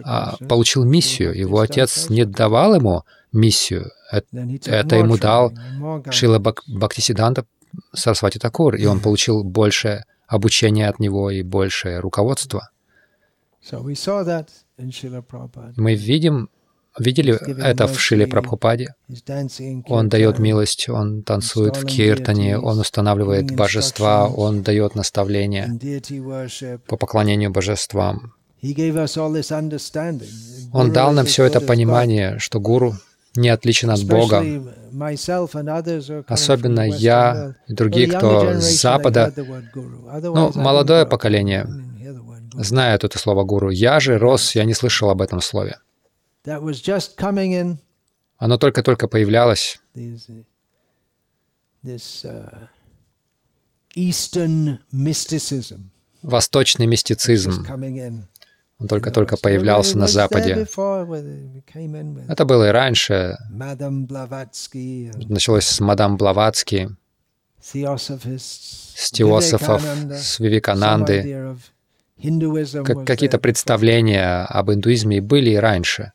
а, 0.04 0.36
получил 0.48 0.84
миссию. 0.84 1.36
Его 1.36 1.58
отец 1.58 2.08
не 2.08 2.24
давал 2.24 2.76
ему 2.76 3.02
миссию. 3.32 3.90
Это 4.10 4.96
ему 4.96 5.18
дал 5.18 5.52
Шила 6.10 6.38
Бак 6.38 6.62
Бхактисиданта 6.68 7.44
Сарасвати 7.92 8.38
Такур, 8.38 8.76
и 8.76 8.86
он 8.86 9.00
получил 9.00 9.42
больше 9.42 10.04
обучения 10.28 10.88
от 10.88 11.00
него 11.00 11.30
и 11.30 11.42
большее 11.42 11.98
руководство. 11.98 12.70
Мы 15.76 15.94
видим 15.94 16.50
Видели 16.98 17.38
это 17.62 17.86
в 17.86 18.00
Шиле 18.00 18.26
Прабхупаде? 18.26 18.94
Он 19.88 20.08
дает 20.08 20.38
милость, 20.38 20.88
он 20.88 21.22
танцует 21.22 21.76
в 21.76 21.84
киртане, 21.84 22.58
он 22.58 22.78
устанавливает 22.78 23.54
божества, 23.54 24.26
он 24.26 24.62
дает 24.62 24.94
наставления 24.94 25.78
по 26.86 26.96
поклонению 26.96 27.50
божествам. 27.50 28.32
Он 30.72 30.92
дал 30.92 31.12
нам 31.12 31.26
все 31.26 31.44
это 31.44 31.60
понимание, 31.60 32.38
что 32.38 32.60
гуру 32.60 32.94
не 33.36 33.50
отличен 33.50 33.90
от 33.90 34.02
Бога. 34.04 34.42
Особенно 36.26 36.88
я 36.88 37.54
и 37.68 37.74
другие, 37.74 38.08
кто 38.08 38.54
с 38.54 38.80
Запада, 38.80 39.32
ну, 39.74 40.52
молодое 40.54 41.04
поколение, 41.04 41.66
знает 42.54 43.04
это 43.04 43.18
слово 43.18 43.44
гуру. 43.44 43.68
Я 43.70 44.00
же 44.00 44.16
рос, 44.18 44.54
я 44.54 44.64
не 44.64 44.72
слышал 44.72 45.10
об 45.10 45.20
этом 45.20 45.42
слове. 45.42 45.76
Оно 48.38 48.58
только-только 48.58 49.08
появлялось. 49.08 49.80
Uh, 49.94 50.44
Восточный 56.22 56.86
мистицизм. 56.86 57.66
Он 58.78 58.88
только-только 58.88 59.38
появлялся 59.38 59.96
на 59.96 60.06
Западе. 60.06 60.66
Это 62.28 62.44
было 62.44 62.68
и 62.68 62.70
раньше. 62.70 63.36
Началось 65.28 65.64
с 65.64 65.80
мадам 65.80 66.16
Блаватски, 66.16 66.90
с 67.60 69.10
теософов, 69.10 69.82
с 69.82 70.38
Вивекананды. 70.38 71.56
Какие-то 73.06 73.38
представления 73.38 74.44
об 74.44 74.70
индуизме 74.70 75.20
были 75.20 75.50
и 75.50 75.56
раньше. 75.56 76.12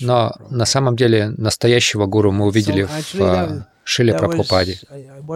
Но 0.00 0.32
на 0.50 0.64
самом 0.64 0.96
деле 0.96 1.30
настоящего 1.30 2.06
гуру 2.06 2.30
мы 2.30 2.46
увидели 2.46 2.84
в 2.84 3.14
uh, 3.16 3.64
Шиле 3.82 4.14
Прабхупаде. 4.14 4.78
В 5.20 5.32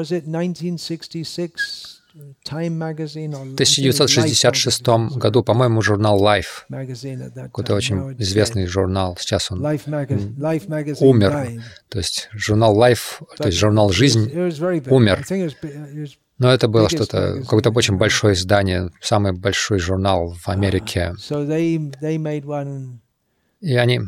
1966 3.54 4.86
году, 5.16 5.42
по-моему, 5.42 5.82
журнал 5.82 6.22
Life, 6.22 6.62
какой-то 7.34 7.74
очень 7.74 8.14
известный 8.18 8.66
журнал, 8.66 9.16
сейчас 9.18 9.50
он 9.50 9.66
умер. 11.00 11.62
То 11.88 11.98
есть 11.98 12.28
журнал 12.32 12.80
Life, 12.80 13.24
то 13.36 13.46
есть 13.46 13.58
журнал 13.58 13.90
«Жизнь» 13.90 14.30
умер. 14.88 15.24
Но 16.38 16.52
это 16.52 16.66
было 16.68 16.88
что-то, 16.88 17.40
какое-то 17.42 17.70
очень 17.70 17.96
большое 17.96 18.34
издание, 18.34 18.90
самый 19.00 19.32
большой 19.32 19.78
журнал 19.78 20.34
в 20.34 20.48
Америке. 20.48 21.14
И 23.60 23.76
они 23.76 24.00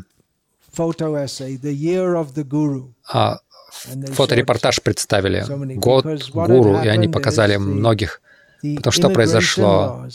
а, 3.11 3.39
фоторепортаж 3.69 4.81
представили, 4.81 5.45
год 5.75 6.05
гуру, 6.33 6.81
и 6.81 6.87
они 6.87 7.07
показали 7.07 7.57
многих. 7.57 8.21
Потому 8.61 8.91
что 8.91 9.09
произошло? 9.09 10.07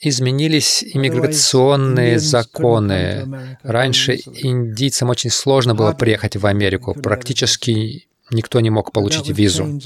Изменились 0.00 0.84
иммиграционные 0.84 2.18
законы. 2.18 3.56
Раньше 3.62 4.16
индийцам 4.16 5.10
очень 5.10 5.30
сложно 5.30 5.74
было 5.74 5.92
приехать 5.92 6.36
в 6.36 6.46
Америку. 6.46 6.94
Практически 6.94 8.08
никто 8.32 8.60
не 8.60 8.70
мог 8.70 8.92
получить 8.92 9.28
визу. 9.28 9.80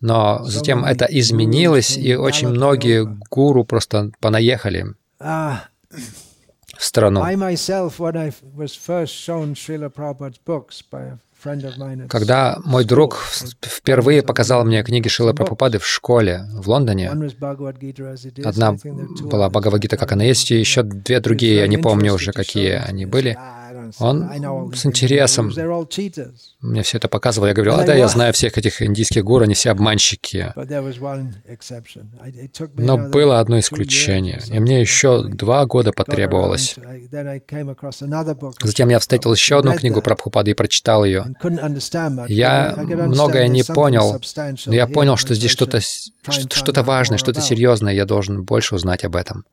Но 0.00 0.44
затем 0.44 0.84
это 0.84 1.06
изменилось, 1.06 1.96
и 1.96 2.14
очень 2.14 2.48
многие 2.48 3.04
гуру 3.30 3.64
просто 3.64 4.10
понаехали 4.20 4.94
в 5.18 6.84
страну. 6.84 7.22
Когда 12.08 12.58
мой 12.64 12.84
друг 12.84 13.22
впервые 13.62 14.22
показал 14.22 14.64
мне 14.64 14.82
книги 14.82 15.08
Шила 15.08 15.32
Прабхупады 15.32 15.78
в 15.78 15.86
школе 15.86 16.44
в 16.52 16.68
Лондоне, 16.68 17.10
одна 18.44 18.76
была 19.20 19.48
Бхагавадгита, 19.50 19.96
как 19.96 20.12
она 20.12 20.24
есть, 20.24 20.50
и 20.50 20.58
еще 20.58 20.82
две 20.82 21.20
другие, 21.20 21.56
я 21.56 21.66
не 21.66 21.76
помню 21.76 22.14
уже, 22.14 22.32
какие 22.32 22.72
они 22.72 23.06
были. 23.06 23.38
Он 23.98 24.72
с 24.74 24.86
интересом. 24.86 25.52
Мне 26.60 26.82
все 26.82 26.98
это 26.98 27.08
показывал. 27.08 27.48
Я 27.48 27.54
говорил, 27.54 27.74
а 27.74 27.84
да, 27.84 27.94
я 27.94 28.08
знаю 28.08 28.32
всех 28.32 28.58
этих 28.58 28.82
индийских 28.82 29.24
гуру, 29.24 29.44
они 29.44 29.54
все 29.54 29.70
обманщики. 29.70 30.52
Но 32.74 32.98
было 32.98 33.40
одно 33.40 33.58
исключение, 33.58 34.40
и 34.48 34.58
мне 34.58 34.80
еще 34.80 35.22
два 35.24 35.66
года 35.66 35.92
потребовалось. 35.92 36.76
Затем 38.62 38.88
я 38.88 38.98
встретил 38.98 39.32
еще 39.32 39.58
одну 39.58 39.74
книгу 39.74 40.02
про 40.02 40.16
Прабхупады 40.16 40.52
и 40.52 40.54
прочитал 40.54 41.04
ее. 41.04 41.26
Я 42.28 42.74
многое 42.76 43.48
не 43.48 43.62
понял, 43.62 44.20
но 44.66 44.74
я 44.74 44.86
понял, 44.86 45.16
что 45.16 45.34
здесь 45.34 45.50
что-то 45.50 45.80
что 45.80 46.82
важное, 46.82 47.18
что-то 47.18 47.40
серьезное, 47.40 47.94
я 47.94 48.04
должен 48.04 48.42
больше 48.42 48.74
узнать 48.74 49.04
об 49.04 49.16
этом. 49.16 49.44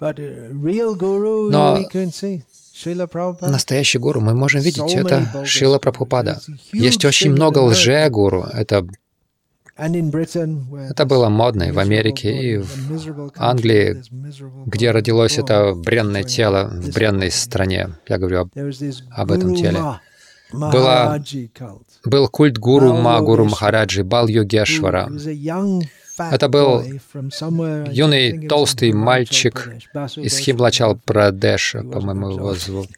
Но 0.00 1.78
Настоящий 3.40 3.98
гуру 3.98 4.20
мы 4.20 4.34
можем 4.34 4.60
видеть, 4.60 4.94
это 4.94 5.44
Шила 5.44 5.78
Прабхупада. 5.78 6.40
Есть 6.72 7.04
очень 7.04 7.30
много 7.30 7.58
лже-гуру. 7.58 8.42
Это 8.52 8.86
это 9.76 11.04
было 11.04 11.28
модно 11.28 11.64
и 11.64 11.72
в 11.72 11.78
Америке, 11.80 12.30
и 12.32 12.58
в 12.58 13.32
Англии, 13.36 14.02
где 14.66 14.92
родилось 14.92 15.36
это 15.36 15.74
бренное 15.74 16.22
тело 16.22 16.70
в 16.72 16.90
бренной 16.92 17.32
стране. 17.32 17.96
Я 18.08 18.18
говорю 18.18 18.42
об, 18.42 18.50
об 19.10 19.32
этом 19.32 19.56
теле. 19.56 19.80
Была, 20.52 21.20
был 22.04 22.28
культ 22.28 22.58
гуру 22.58 22.92
Ма, 22.92 23.20
гуру 23.20 23.46
Махараджи, 23.46 24.04
Бал 24.04 24.28
Йогешвара. 24.28 25.10
Это 26.18 26.48
был 26.48 26.82
юный 26.82 28.46
толстый 28.48 28.92
мальчик 28.92 29.68
из 30.16 30.38
Химлачал 30.38 30.96
Прадеша, 30.96 31.82
по-моему, 31.82 32.30
его 32.30 32.54
зовут. 32.54 32.88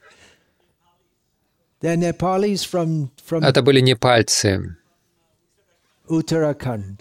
Это 1.80 3.62
были 3.62 3.80
непальцы. 3.80 4.76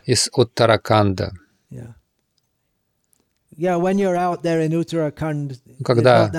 Из 0.06 0.30
Уттараканда. 0.34 1.32
Когда 5.84 6.32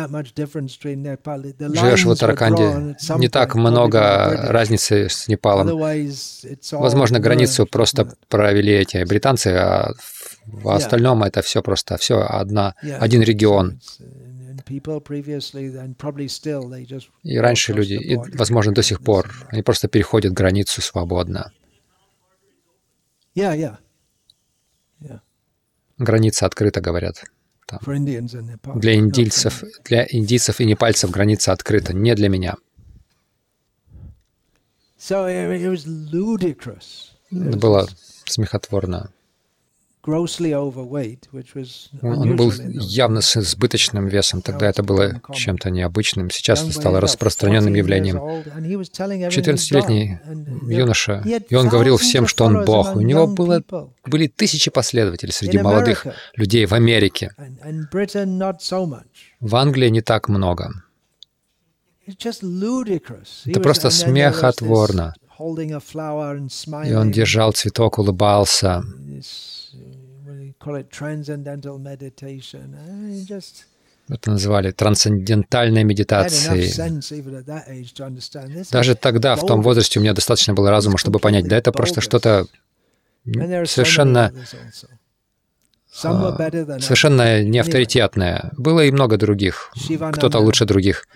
живешь 1.59 2.05
в 2.05 2.09
Уттараканде, 2.09 2.97
не 3.19 3.29
так 3.29 3.55
много 3.55 4.49
разницы 4.49 5.09
с 5.09 5.29
Непалом. 5.29 5.69
Возможно, 6.73 7.19
границу 7.19 7.67
просто 7.67 8.13
провели 8.29 8.73
эти 8.73 9.05
британцы, 9.05 9.49
а 9.49 9.93
в 10.47 10.69
остальном 10.69 11.23
это 11.23 11.43
все 11.43 11.63
просто 11.63 11.97
все 11.97 12.21
одна, 12.21 12.75
один 12.83 13.23
регион. 13.23 13.81
И 17.23 17.39
раньше 17.39 17.73
люди, 17.73 17.95
и, 17.95 18.17
возможно, 18.17 18.73
до 18.75 18.83
сих 18.83 19.01
пор, 19.01 19.33
они 19.49 19.63
просто 19.63 19.89
переходят 19.89 20.33
границу 20.33 20.83
свободно. 20.83 21.53
Yeah, 23.35 23.55
yeah. 23.55 23.77
Граница 25.99 26.47
открыта, 26.47 26.81
говорят. 26.81 27.25
Там. 27.67 27.81
Для 28.77 28.95
индийцев, 28.95 29.65
для 29.85 30.07
индийцев 30.09 30.61
и 30.61 30.65
непальцев 30.65 31.11
граница 31.11 31.53
открыта, 31.53 31.93
не 31.93 32.15
для 32.15 32.29
меня. 32.29 32.57
Было 37.31 37.89
смехотворно. 38.25 39.11
Он 42.03 42.37
был 42.37 42.53
явно 42.53 43.21
с 43.21 43.37
избыточным 43.37 44.07
весом. 44.07 44.43
Тогда 44.43 44.69
это 44.69 44.83
было 44.83 45.21
чем-то 45.33 45.71
необычным. 45.71 46.31
Сейчас 46.31 46.63
это 46.63 46.73
стало 46.73 47.01
распространенным 47.01 47.75
явлением. 47.75 48.19
14-летний 48.19 50.19
юноша, 50.73 51.25
и 51.49 51.55
он 51.55 51.69
говорил 51.69 51.97
всем, 51.97 52.27
что 52.27 52.45
он 52.45 52.65
Бог. 52.65 52.97
У 52.97 53.01
него 53.01 53.27
было, 53.27 53.63
были 54.05 54.29
тысячи 54.29 54.71
последователей 54.71 55.33
среди 55.33 55.59
молодых 55.59 56.07
людей 56.35 56.67
в 56.67 56.73
Америке. 56.73 57.33
В 59.41 59.57
Англии 59.57 59.89
не 59.89 60.03
так 60.03 60.29
много. 60.29 60.73
Это 62.07 63.61
просто 63.61 63.91
смехотворно. 63.91 65.15
И 66.85 66.95
он 66.95 67.11
держал 67.11 67.53
цветок, 67.53 67.99
улыбался. 67.99 68.83
Это 74.09 74.31
называли 74.31 74.71
трансцендентальной 74.71 75.83
медитацией. 75.83 76.73
Даже 78.71 78.95
тогда, 78.95 79.35
в 79.35 79.45
том 79.47 79.63
возрасте, 79.63 79.99
у 79.99 80.03
меня 80.03 80.13
достаточно 80.13 80.55
было 80.55 80.71
разума, 80.71 80.97
чтобы 80.97 81.19
понять, 81.19 81.49
да 81.49 81.57
это 81.57 81.73
просто 81.73 82.01
что-то 82.01 82.47
совершенно 83.25 84.33
а, 86.03 86.81
совершенно 86.81 87.43
неавторитетное. 87.43 88.53
Было 88.57 88.85
и 88.85 88.91
много 88.93 89.17
других. 89.17 89.73
Кто-то 90.13 90.39
лучше 90.39 90.67
других. 90.67 91.09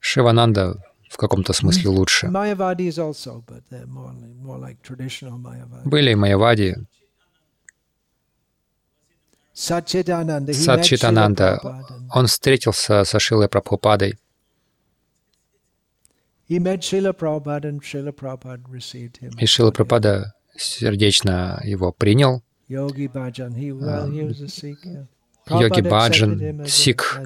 Шивананда 0.00 0.76
в 1.16 1.18
каком-то 1.18 1.54
смысле 1.54 1.88
лучше. 1.88 2.28
Были 5.84 6.10
и 6.10 6.14
майявади. 6.14 6.76
Сачитананда, 9.54 10.52
он 12.12 12.26
встретился 12.26 13.04
со 13.04 13.18
Шилой 13.18 13.48
Прабхупадой. 13.48 14.18
И 16.48 16.60
Шила 16.60 17.12
Прабхупада 19.70 20.34
сердечно 20.54 21.62
его 21.64 21.92
принял. 21.92 22.42
Йоги 22.68 23.06
Баджан, 23.06 23.54
сикх. 26.66 27.20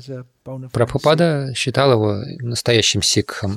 Прабхупада 0.73 1.53
считал 1.55 1.93
его 1.93 2.23
настоящим 2.41 3.03
сикхом. 3.03 3.57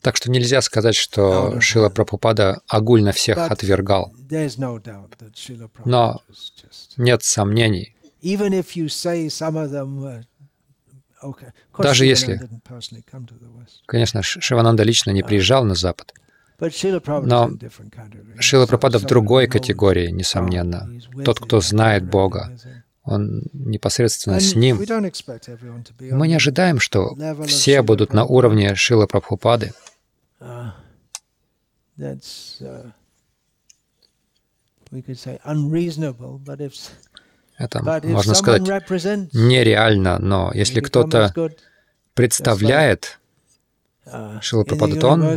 Так 0.00 0.16
что 0.16 0.30
нельзя 0.30 0.60
сказать, 0.60 0.94
что 0.94 1.60
Шила 1.60 1.88
Прабхупада 1.88 2.60
огульно 2.68 3.12
всех 3.12 3.38
отвергал. 3.50 4.12
Но 5.84 6.20
нет 6.96 7.22
сомнений. 7.22 7.96
Даже 11.78 12.06
если, 12.06 12.40
конечно, 13.86 14.22
Шивананда 14.22 14.82
лично 14.82 15.10
не 15.10 15.22
приезжал 15.22 15.64
на 15.64 15.74
Запад, 15.74 16.12
но 17.06 17.50
Шила 18.38 18.66
Прабхупада 18.66 18.98
в 18.98 19.04
другой 19.04 19.46
категории, 19.46 20.10
несомненно. 20.10 20.88
Тот, 21.24 21.40
кто 21.40 21.60
знает 21.60 22.04
Бога, 22.04 22.56
он 23.04 23.42
непосредственно 23.52 24.40
с 24.40 24.54
ним. 24.54 24.78
Мы 26.00 26.28
не 26.28 26.34
ожидаем, 26.34 26.80
что 26.80 27.16
все 27.46 27.82
будут 27.82 28.12
на 28.12 28.24
уровне 28.24 28.74
Шила 28.74 29.06
Прабхупады. 29.06 29.72
Uh, 30.40 30.70
uh, 31.98 32.92
Это, 37.58 38.02
можно 38.04 38.34
сказать, 38.34 38.62
нереально, 39.32 40.18
но 40.18 40.50
если 40.54 40.80
кто-то 40.80 41.32
представляет 42.14 43.20
Шила 44.42 44.64
Прабхупада, 44.64 45.06
он 45.06 45.36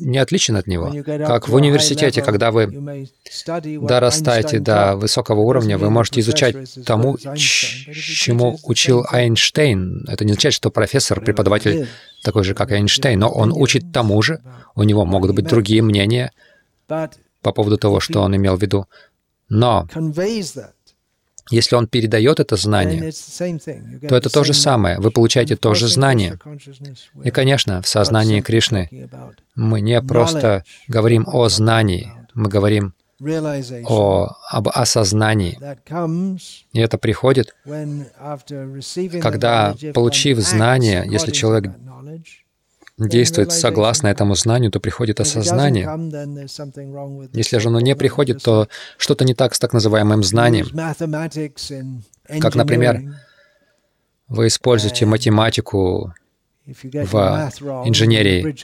не 0.00 0.18
отличен 0.18 0.56
от 0.56 0.66
него. 0.66 0.92
Как 1.04 1.48
в 1.48 1.54
университете, 1.54 2.20
когда 2.20 2.50
вы 2.50 3.08
дорастаете 3.54 4.58
до 4.58 4.96
высокого 4.96 5.40
уровня, 5.40 5.78
вы 5.78 5.90
можете 5.90 6.20
изучать 6.20 6.56
тому, 6.84 7.16
чему 7.36 8.58
учил 8.64 9.04
Эйнштейн. 9.12 10.04
Это 10.08 10.24
не 10.24 10.32
означает, 10.32 10.54
что 10.54 10.70
профессор, 10.70 11.20
преподаватель 11.20 11.88
такой 12.22 12.42
же, 12.44 12.54
как 12.54 12.72
Эйнштейн, 12.72 13.18
но 13.18 13.28
он 13.28 13.52
учит 13.52 13.92
тому 13.92 14.20
же, 14.20 14.40
у 14.74 14.82
него 14.82 15.04
могут 15.04 15.34
быть 15.34 15.46
другие 15.46 15.82
мнения 15.82 16.32
по 16.86 17.52
поводу 17.52 17.78
того, 17.78 18.00
что 18.00 18.20
он 18.22 18.34
имел 18.34 18.56
в 18.56 18.62
виду. 18.62 18.86
Но 19.48 19.86
если 21.50 21.76
он 21.76 21.86
передает 21.86 22.40
это 22.40 22.56
знание, 22.56 23.12
то 24.08 24.16
это 24.16 24.30
то 24.30 24.44
же 24.44 24.52
самое. 24.52 24.98
Вы 24.98 25.10
получаете 25.10 25.56
то 25.56 25.74
же 25.74 25.88
знание. 25.88 26.38
И, 27.22 27.30
конечно, 27.30 27.82
в 27.82 27.88
сознании 27.88 28.40
Кришны 28.40 29.08
мы 29.54 29.80
не 29.80 30.00
просто 30.02 30.64
говорим 30.88 31.26
о 31.26 31.48
знании, 31.48 32.12
мы 32.34 32.48
говорим 32.48 32.94
о, 33.88 34.28
об 34.50 34.68
осознании. 34.68 35.58
И 36.72 36.80
это 36.80 36.98
приходит, 36.98 37.54
когда, 39.22 39.74
получив 39.94 40.38
знание, 40.38 41.04
если 41.08 41.30
человек 41.30 41.72
действует 42.98 43.52
согласно 43.52 44.08
этому 44.08 44.34
знанию, 44.34 44.70
то 44.70 44.80
приходит 44.80 45.20
осознание. 45.20 45.86
Если 47.32 47.58
же 47.58 47.68
оно 47.68 47.80
не 47.80 47.94
приходит, 47.94 48.42
то 48.42 48.68
что-то 48.96 49.24
не 49.24 49.34
так 49.34 49.54
с 49.54 49.58
так 49.58 49.72
называемым 49.72 50.22
знанием. 50.22 50.66
Как, 52.40 52.54
например, 52.54 53.02
вы 54.28 54.48
используете 54.48 55.06
математику 55.06 56.14
в 56.66 57.52
инженерии. 57.84 58.56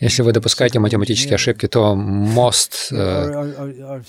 Если 0.00 0.22
вы 0.22 0.32
допускаете 0.32 0.78
математические 0.78 1.34
ошибки, 1.34 1.66
то 1.66 1.96
мост 1.96 2.92
э, 2.92 4.02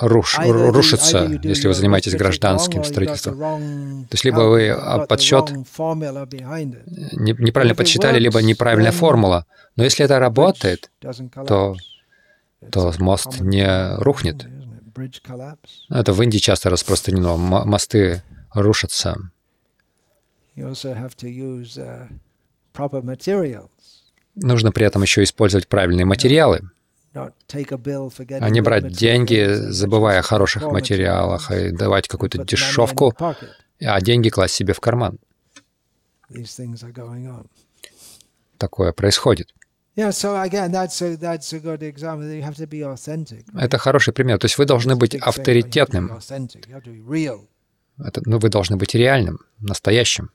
руш, 0.00 0.38
рушится, 0.38 1.38
если 1.42 1.68
вы 1.68 1.74
занимаетесь 1.74 2.14
гражданским 2.14 2.84
строительством. 2.84 3.38
То 3.38 4.14
есть 4.14 4.24
либо 4.24 4.40
вы 4.40 4.76
подсчет 5.08 5.50
неправильно 7.12 7.74
подсчитали, 7.74 8.18
либо 8.18 8.42
неправильная 8.42 8.92
формула. 8.92 9.46
Но 9.76 9.84
если 9.84 10.04
это 10.04 10.18
работает, 10.18 10.90
то, 11.46 11.76
то 12.70 12.92
мост 12.98 13.40
не 13.40 13.96
рухнет. 13.96 14.46
Это 15.90 16.12
в 16.12 16.22
Индии 16.22 16.38
часто 16.38 16.70
распространено. 16.70 17.36
Мосты 17.36 18.22
рушатся. 18.54 19.16
Нужно 24.34 24.72
при 24.72 24.86
этом 24.86 25.02
еще 25.02 25.22
использовать 25.22 25.68
правильные 25.68 26.04
материалы 26.06 26.70
а 27.16 28.50
не 28.50 28.60
брать 28.60 28.88
деньги, 28.92 29.46
забывая 29.70 30.20
о 30.20 30.22
хороших 30.22 30.64
материалах, 30.64 31.50
и 31.50 31.70
давать 31.70 32.08
какую-то 32.08 32.44
дешевку, 32.44 33.14
а 33.80 34.00
деньги 34.00 34.28
класть 34.28 34.54
себе 34.54 34.72
в 34.72 34.80
карман. 34.80 35.18
Такое 38.58 38.92
происходит. 38.92 39.54
Это 43.54 43.78
хороший 43.78 44.12
пример. 44.12 44.38
То 44.38 44.44
есть 44.44 44.58
вы 44.58 44.66
должны 44.66 44.96
быть 44.96 45.14
авторитетным. 45.14 46.18
Это, 47.98 48.20
ну, 48.26 48.38
вы 48.38 48.48
должны 48.50 48.76
быть 48.76 48.94
реальным, 48.94 49.40
настоящим. 49.58 50.30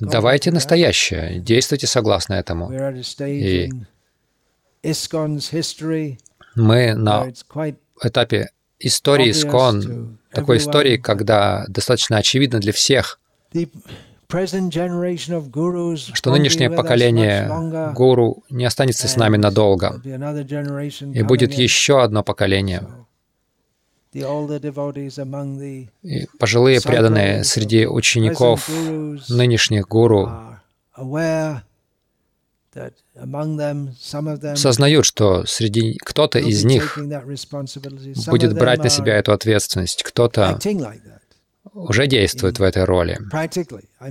Давайте 0.00 0.50
настоящее, 0.50 1.38
действуйте 1.38 1.86
согласно 1.86 2.34
этому. 2.34 2.72
И 3.20 3.70
мы 6.54 6.94
на 6.94 7.32
этапе 8.02 8.50
истории 8.78 9.30
Искон, 9.30 10.18
такой 10.30 10.58
истории, 10.58 10.96
когда 10.96 11.64
достаточно 11.68 12.18
очевидно 12.18 12.60
для 12.60 12.72
всех, 12.72 13.18
что 16.14 16.30
нынешнее 16.30 16.70
поколение 16.70 17.92
гуру 17.94 18.44
не 18.50 18.64
останется 18.64 19.08
с 19.08 19.16
нами 19.16 19.36
надолго, 19.36 20.00
и 20.04 21.22
будет 21.22 21.54
еще 21.54 22.02
одно 22.02 22.22
поколение. 22.22 22.86
И 24.12 24.22
пожилые 26.38 26.80
преданные 26.80 27.44
среди 27.44 27.86
учеников 27.86 28.68
нынешних 29.28 29.88
гуру 29.88 30.30
сознают, 34.56 35.06
что 35.06 35.46
среди 35.46 35.96
кто-то 35.98 36.38
из 36.38 36.64
них 36.64 36.98
будет 38.28 38.54
брать 38.54 38.82
на 38.82 38.88
себя 38.88 39.16
эту 39.16 39.32
ответственность, 39.32 40.02
кто-то 40.02 40.58
уже 41.72 42.06
действуют 42.06 42.58
в 42.58 42.62
этой 42.62 42.84
роли. 42.84 43.18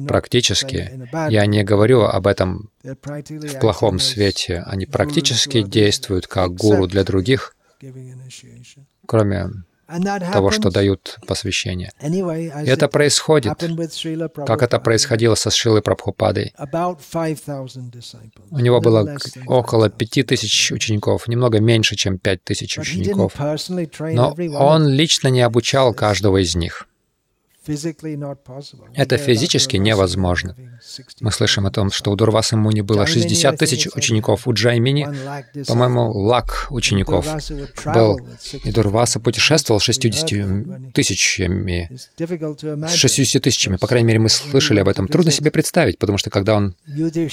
Практически. 0.07 1.07
Я 1.29 1.45
не 1.45 1.63
говорю 1.63 2.01
об 2.01 2.27
этом 2.27 2.69
в 2.83 3.59
плохом 3.59 3.99
свете. 3.99 4.63
Они 4.65 4.85
практически 4.85 5.61
действуют 5.61 6.27
как 6.27 6.53
гуру 6.53 6.87
для 6.87 7.03
других, 7.03 7.55
кроме 9.05 9.49
того, 10.31 10.51
что 10.51 10.69
дают 10.69 11.19
посвящение. 11.27 11.91
Это 11.99 12.87
происходит, 12.87 13.53
как 14.45 14.61
это 14.61 14.79
происходило 14.79 15.35
со 15.35 15.51
Шилой 15.51 15.81
Прабхупадой. 15.81 16.53
У 18.49 18.59
него 18.59 18.81
было 18.81 19.17
около 19.47 19.89
пяти 19.89 20.23
тысяч 20.23 20.71
учеников, 20.71 21.27
немного 21.27 21.59
меньше, 21.59 21.95
чем 21.95 22.17
пять 22.17 22.43
тысяч 22.43 22.77
учеников. 22.77 23.33
Но 23.37 24.35
он 24.57 24.87
лично 24.87 25.27
не 25.27 25.41
обучал 25.41 25.93
каждого 25.93 26.41
из 26.41 26.55
них. 26.55 26.87
Это 28.93 29.17
физически 29.17 29.77
невозможно. 29.77 30.55
Мы 31.21 31.31
слышим 31.31 31.65
о 31.65 31.71
том, 31.71 31.91
что 31.91 32.11
у 32.11 32.15
Дурваса 32.15 32.57
Муни 32.57 32.81
было 32.81 33.07
60 33.07 33.57
тысяч 33.57 33.87
учеников, 33.95 34.47
у 34.47 34.53
Джаймини, 34.53 35.07
по-моему, 35.67 36.11
лак 36.11 36.67
учеников 36.69 37.25
был. 37.85 38.19
И 38.63 38.71
Дурваса 38.71 39.19
путешествовал 39.19 39.79
60 39.79 40.93
тысячами, 40.93 41.89
с 42.87 42.93
60 42.93 43.41
тысячами. 43.41 43.77
По 43.77 43.87
крайней 43.87 44.07
мере, 44.07 44.19
мы 44.19 44.29
слышали 44.29 44.79
об 44.79 44.89
этом. 44.89 45.07
Трудно 45.07 45.31
себе 45.31 45.51
представить, 45.51 45.97
потому 45.99 46.17
что 46.17 46.29
когда 46.29 46.55
он 46.55 46.75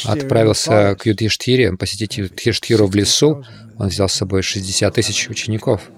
отправился 0.04 0.94
к 0.96 1.06
Юдхиштхире, 1.06 1.76
посетить 1.76 2.18
Юдхиштхиру 2.18 2.86
в 2.86 2.94
лесу, 2.94 3.44
он 3.78 3.88
взял 3.88 4.08
с 4.08 4.14
собой 4.14 4.42
60 4.42 4.94
тысяч 4.94 5.28
учеников. 5.28 5.90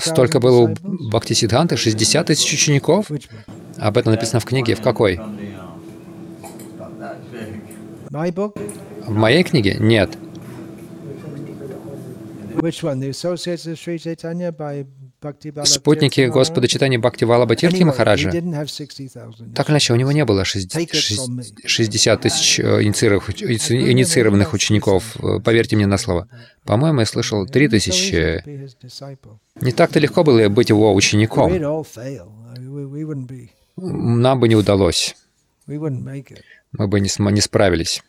Столько 0.00 0.38
было 0.38 0.60
у 0.60 0.74
Бхактисиддханты, 0.82 1.76
60 1.76 2.26
тысяч 2.26 2.52
учеников. 2.54 3.10
Об 3.76 3.98
этом 3.98 4.12
написано 4.12 4.40
в 4.40 4.44
книге. 4.44 4.76
В 4.76 4.80
какой? 4.80 5.20
В 9.06 9.10
моей 9.10 9.42
книге? 9.42 9.76
Нет. 9.80 10.16
Спутники 15.64 16.20
Господа 16.28 16.68
читания 16.68 16.98
Бхакти 16.98 17.24
Валаба 17.24 17.56
Тирти 17.56 17.82
Махараджа. 17.82 18.30
Так 19.54 19.70
иначе, 19.70 19.92
у 19.92 19.96
него 19.96 20.12
не 20.12 20.24
было 20.24 20.44
60 20.44 22.20
тысяч 22.20 22.60
э, 22.60 22.82
инициированных 22.82 24.52
учеников. 24.52 25.16
Э, 25.16 25.40
поверьте 25.40 25.76
мне 25.76 25.86
на 25.86 25.98
слово. 25.98 26.28
По-моему, 26.64 27.00
я 27.00 27.06
слышал 27.06 27.46
3 27.46 27.68
тысячи. 27.68 28.42
Не 29.60 29.72
так-то 29.72 29.98
легко 29.98 30.24
было 30.24 30.48
быть 30.48 30.68
его 30.68 30.94
учеником. 30.94 31.52
Нам 33.76 34.40
бы 34.40 34.48
не 34.48 34.56
удалось. 34.56 35.16
Мы 35.66 36.88
бы 36.88 37.00
не, 37.00 37.32
не 37.32 37.40
справились 37.40 38.02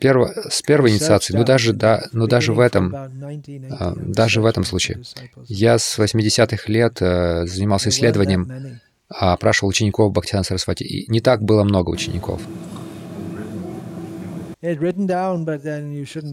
перво, 0.00 0.32
с 0.48 0.62
первой 0.62 0.90
инициации, 0.90 1.34
но 1.34 1.44
даже, 1.44 1.72
да, 1.72 2.06
но 2.12 2.26
даже 2.26 2.52
в 2.52 2.60
этом, 2.60 2.94
а, 2.94 3.94
даже 3.96 4.40
в 4.40 4.46
этом 4.46 4.64
случае. 4.64 5.02
Я 5.46 5.78
с 5.78 5.98
80-х 5.98 6.70
лет 6.72 6.98
э, 7.00 7.46
занимался 7.46 7.90
исследованием, 7.90 8.80
опрашивал 9.08 9.68
учеников 9.68 10.12
Бхактиана 10.12 10.44
Сарасвати, 10.44 10.84
и 10.84 11.10
не 11.10 11.20
так 11.20 11.42
было 11.42 11.64
много 11.64 11.90
учеников. 11.90 12.40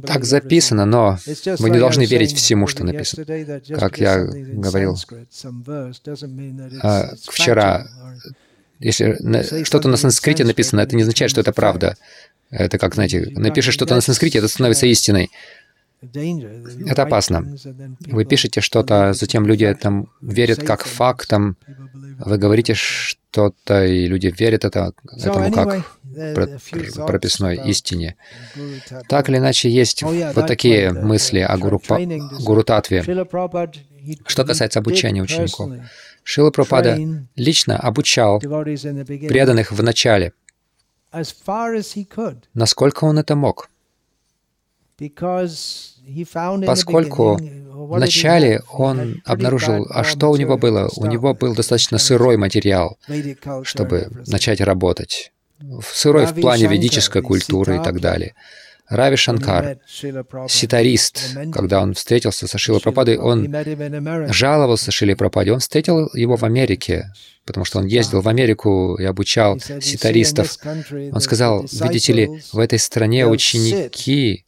Так 0.07 0.24
записано, 0.24 0.86
но 0.86 1.18
вы 1.59 1.70
не 1.70 1.78
должны 1.78 2.05
верить 2.05 2.34
всему, 2.34 2.68
что 2.68 2.84
написано. 2.84 3.26
Как 3.78 3.99
я 3.99 4.26
говорил 4.26 4.97
а, 6.82 7.09
вчера, 7.30 7.86
если 8.84 9.63
что-то 9.63 9.88
на 9.88 9.97
санскрите 9.97 10.43
написано, 10.43 10.81
это 10.81 10.95
не 10.95 11.01
означает, 11.01 11.31
что 11.31 11.41
это 11.41 11.51
правда. 11.53 11.95
Это 12.49 12.77
как, 12.77 12.93
знаете, 12.93 13.27
напишешь 13.31 13.73
что-то 13.73 13.95
на 13.95 14.01
санскрите, 14.01 14.38
это 14.39 14.47
становится 14.47 14.86
истиной. 14.86 15.31
Это 16.86 17.03
опасно. 17.03 17.55
Вы 18.01 18.25
пишете 18.25 18.61
что-то, 18.61 19.13
затем 19.13 19.47
люди 19.47 19.73
там 19.73 20.09
верят 20.21 20.61
как 20.63 20.84
фактом. 20.84 21.57
Вы 22.19 22.38
говорите 22.38 22.73
что-то, 22.73 23.86
и 23.86 24.07
люди 24.07 24.34
верят 24.38 24.65
это, 24.65 24.91
этому 25.23 25.51
как 25.51 25.86
прописной 27.07 27.55
истине. 27.69 28.17
Так 29.07 29.29
или 29.29 29.38
иначе, 29.38 29.69
есть 29.69 30.03
вот 30.03 30.45
такие 30.47 30.91
мысли 30.91 31.39
о 31.39 31.57
гуру, 31.57 31.81
гуру 32.39 32.63
Татве. 32.63 33.01
Что 34.25 34.43
касается 34.43 34.79
обучения 34.79 35.23
учеников. 35.23 35.71
Шила 36.24 36.51
Пропада 36.51 36.97
лично 37.36 37.78
обучал 37.78 38.39
преданных 38.39 39.71
в 39.71 39.84
начале, 39.84 40.34
насколько 42.53 43.03
он 43.05 43.19
это 43.19 43.36
мог. 43.36 43.69
Поскольку 46.65 47.39
вначале 47.39 48.61
он 48.71 49.21
обнаружил, 49.26 49.88
а 49.89 50.03
что 50.03 50.32
у 50.32 50.36
него 50.38 50.57
было? 50.57 50.89
У 50.95 51.05
него 51.05 51.34
был 51.34 51.55
достаточно 51.55 51.97
сырой 51.97 52.38
материал, 52.38 52.97
чтобы 53.63 54.09
начать 54.28 54.61
работать. 54.61 55.32
Сырой 55.91 56.26
в 56.26 56.39
плане 56.39 56.67
ведической 56.67 57.21
культуры 57.21 57.78
и 57.78 57.84
так 57.84 57.99
далее. 57.99 58.36
Рави 58.89 59.15
Шанкар, 59.15 59.77
ситарист, 60.49 61.36
когда 61.51 61.81
он 61.81 61.93
встретился 61.93 62.47
со 62.47 62.57
Шилой 62.57 62.81
Пропадой, 62.81 63.17
он 63.17 63.53
жаловался 64.31 64.91
Шиле 64.91 65.15
Пропаде. 65.15 65.53
Он 65.53 65.59
встретил 65.59 66.09
его 66.13 66.36
в 66.36 66.43
Америке, 66.43 67.11
потому 67.45 67.65
что 67.65 67.79
он 67.79 67.86
ездил 67.86 68.21
в 68.21 68.27
Америку 68.27 68.95
и 68.95 69.05
обучал 69.05 69.59
ситаристов. 69.59 70.57
Он 71.11 71.21
сказал, 71.21 71.65
видите 71.71 72.13
ли, 72.13 72.29
в 72.51 72.59
этой 72.59 72.79
стране 72.79 73.25
ученики 73.25 74.42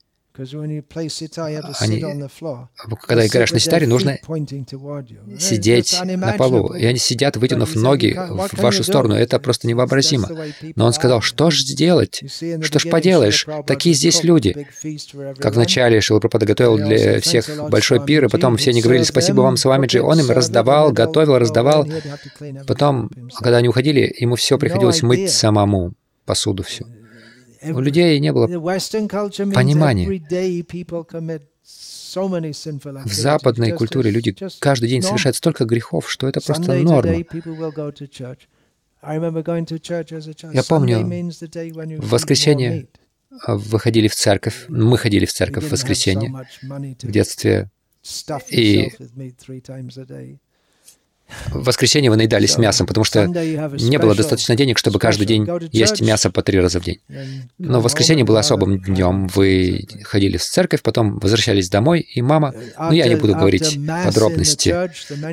они, 1.79 2.03
когда 3.01 3.25
играешь 3.25 3.51
на 3.51 3.59
ситаре, 3.59 3.87
нужно 3.87 4.17
сидеть 5.39 5.97
на 6.03 6.33
полу. 6.33 6.73
И 6.73 6.85
они 6.85 6.99
сидят, 6.99 7.37
вытянув 7.37 7.75
ноги 7.75 8.17
в 8.17 8.61
вашу 8.61 8.83
сторону. 8.83 9.15
Это 9.15 9.39
просто 9.39 9.67
невообразимо. 9.67 10.29
Но 10.75 10.85
он 10.85 10.93
сказал, 10.93 11.21
что 11.21 11.51
ж 11.51 11.59
сделать? 11.59 12.23
Что 12.61 12.79
ж 12.79 12.89
поделаешь? 12.89 13.47
Такие 13.65 13.95
здесь 13.95 14.23
люди. 14.23 14.67
Как 15.37 15.55
вначале 15.55 16.01
Шилапрапада 16.01 16.45
готовил 16.45 16.77
для 16.77 17.19
всех 17.21 17.49
большой 17.69 18.03
пир, 18.05 18.25
и 18.25 18.29
потом 18.29 18.57
все 18.57 18.71
они 18.71 18.81
говорили, 18.81 19.03
спасибо 19.03 19.41
вам, 19.41 19.57
Свамиджи. 19.57 20.01
Он 20.01 20.19
им 20.19 20.29
раздавал, 20.29 20.91
готовил, 20.91 21.37
раздавал. 21.37 21.87
Потом, 22.67 23.09
когда 23.39 23.57
они 23.57 23.69
уходили, 23.69 24.13
ему 24.19 24.35
все 24.35 24.57
приходилось 24.57 25.01
мыть 25.01 25.31
самому, 25.31 25.93
посуду 26.25 26.63
всю. 26.63 26.85
У 27.73 27.79
людей 27.79 28.19
не 28.19 28.31
было 28.31 28.47
понимания. 28.47 30.07
В 33.05 33.13
западной 33.13 33.71
культуре 33.71 34.11
люди 34.11 34.35
каждый 34.59 34.89
день 34.89 35.01
совершают 35.01 35.35
столько 35.35 35.65
грехов, 35.65 36.09
что 36.09 36.27
это 36.27 36.41
просто 36.41 36.73
норма. 36.75 37.23
Я 40.53 40.63
помню, 40.67 40.99
в 42.01 42.09
воскресенье 42.09 42.87
вы 43.47 43.79
ходили 43.79 44.07
в 44.07 44.15
церковь, 44.15 44.65
мы 44.69 44.97
ходили 44.97 45.25
в 45.25 45.33
церковь 45.33 45.65
в 45.65 45.71
воскресенье 45.71 46.33
в 46.61 47.11
детстве, 47.11 47.69
и 48.49 48.91
в 51.47 51.63
воскресенье 51.63 52.09
вы 52.09 52.17
наедались 52.17 52.57
мясом, 52.57 52.85
потому 52.87 53.03
что 53.03 53.25
не 53.25 53.97
было 53.97 54.15
достаточно 54.15 54.55
денег, 54.55 54.77
чтобы 54.77 54.99
каждый 54.99 55.25
день 55.25 55.47
есть 55.71 56.01
мясо 56.01 56.29
по 56.29 56.41
три 56.41 56.59
раза 56.59 56.79
в 56.79 56.83
день. 56.83 56.99
Но 57.57 57.81
воскресенье 57.81 58.25
было 58.25 58.39
особым 58.39 58.79
днем. 58.79 59.27
Вы 59.27 59.87
ходили 60.03 60.37
в 60.37 60.43
церковь, 60.43 60.81
потом 60.81 61.19
возвращались 61.19 61.69
домой, 61.69 62.01
и 62.01 62.21
мама... 62.21 62.53
Ну, 62.77 62.91
я 62.91 63.07
не 63.07 63.15
буду 63.15 63.33
говорить 63.33 63.79
подробности. 64.03 64.91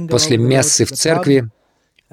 После 0.08 0.36
мессы 0.38 0.84
в 0.84 0.92
церкви 0.92 1.50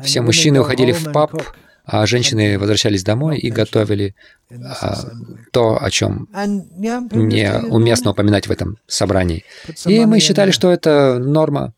все 0.04 0.22
мужчины 0.22 0.62
уходили 0.62 0.92
в 0.92 1.12
паб, 1.12 1.42
а 1.86 2.06
женщины 2.06 2.60
возвращались 2.60 3.04
домой 3.04 3.40
и 3.40 3.50
готовили 3.50 4.16
а, 4.52 5.06
то, 5.52 5.82
о 5.82 5.90
чем 5.90 6.28
не 6.32 7.52
уместно 7.52 8.12
упоминать 8.12 8.48
в 8.48 8.52
этом 8.52 8.78
собрании. 8.86 9.44
И 9.86 10.06
мы 10.06 10.20
считали, 10.20 10.52
что 10.52 10.72
это 10.72 11.18
норма 11.18 11.74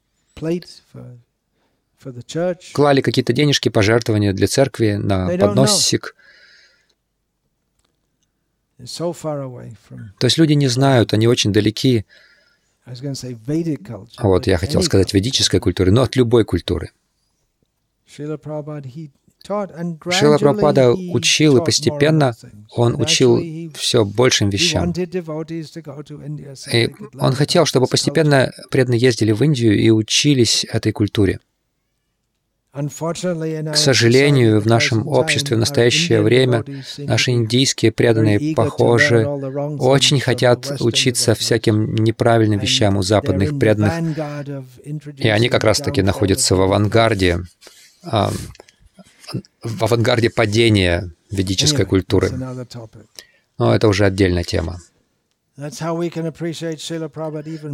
клали 2.74 3.02
какие-то 3.02 3.34
денежки, 3.34 3.70
пожертвования 3.70 4.34
для 4.34 4.48
церкви 4.48 4.94
на 4.94 5.28
подносик. 5.38 6.16
То 8.78 10.28
есть 10.28 10.38
люди 10.38 10.54
не 10.54 10.68
знают, 10.68 11.14
они 11.14 11.28
очень 11.28 11.54
далеки. 11.54 12.06
Вот, 14.20 14.48
я 14.48 14.58
хотел 14.58 14.82
сказать 14.82 15.14
ведической 15.14 15.60
культуры, 15.60 15.92
но 15.92 16.02
от 16.02 16.16
любой 16.16 16.46
культуры. 16.46 16.92
Шила 18.08 18.38
Прабхупада 20.38 20.92
учил, 20.92 21.58
и 21.58 21.66
постепенно 21.66 22.36
он 22.70 23.00
учил 23.00 23.72
все 23.74 24.06
большим 24.06 24.50
вещам. 24.50 24.94
И 26.72 26.90
он 27.20 27.34
хотел, 27.34 27.66
чтобы 27.66 27.88
постепенно 27.88 28.52
преданные 28.70 29.00
ездили 29.00 29.32
в 29.32 29.44
Индию 29.44 29.80
и 29.80 29.90
учились 29.90 30.66
этой 30.66 30.92
культуре. 30.92 31.40
К 32.74 33.76
сожалению, 33.76 34.62
в 34.62 34.66
нашем 34.66 35.06
обществе 35.06 35.58
в 35.58 35.60
настоящее 35.60 36.22
время 36.22 36.64
наши 36.98 37.32
индийские 37.32 37.92
преданные, 37.92 38.56
похоже, 38.56 39.28
очень 39.28 40.22
хотят 40.22 40.80
учиться 40.80 41.36
всяким 41.36 41.94
неправильным 41.96 42.60
вещам 42.60 42.96
у 42.96 43.02
западных 43.02 43.60
преданных. 43.60 44.18
И 45.18 45.28
они 45.28 45.50
как 45.50 45.66
раз-таки 45.66 46.02
находятся 46.02 46.56
в 46.56 46.62
авангарде, 46.62 47.42
а, 48.04 48.32
в 49.62 49.84
авангарде 49.84 50.30
падения 50.30 51.12
ведической 51.30 51.86
культуры. 51.86 52.32
Но 53.58 53.76
это 53.76 53.90
уже 53.90 54.06
отдельная 54.06 54.44
тема. 54.44 54.80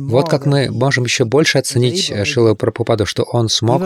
Вот 0.09 0.29
как 0.29 0.45
мы 0.45 0.69
можем 0.69 1.05
еще 1.05 1.25
больше 1.25 1.57
оценить 1.57 2.11
Шила 2.25 2.53
Прабхупаду, 2.53 3.05
что 3.05 3.23
он 3.23 3.49
смог 3.49 3.81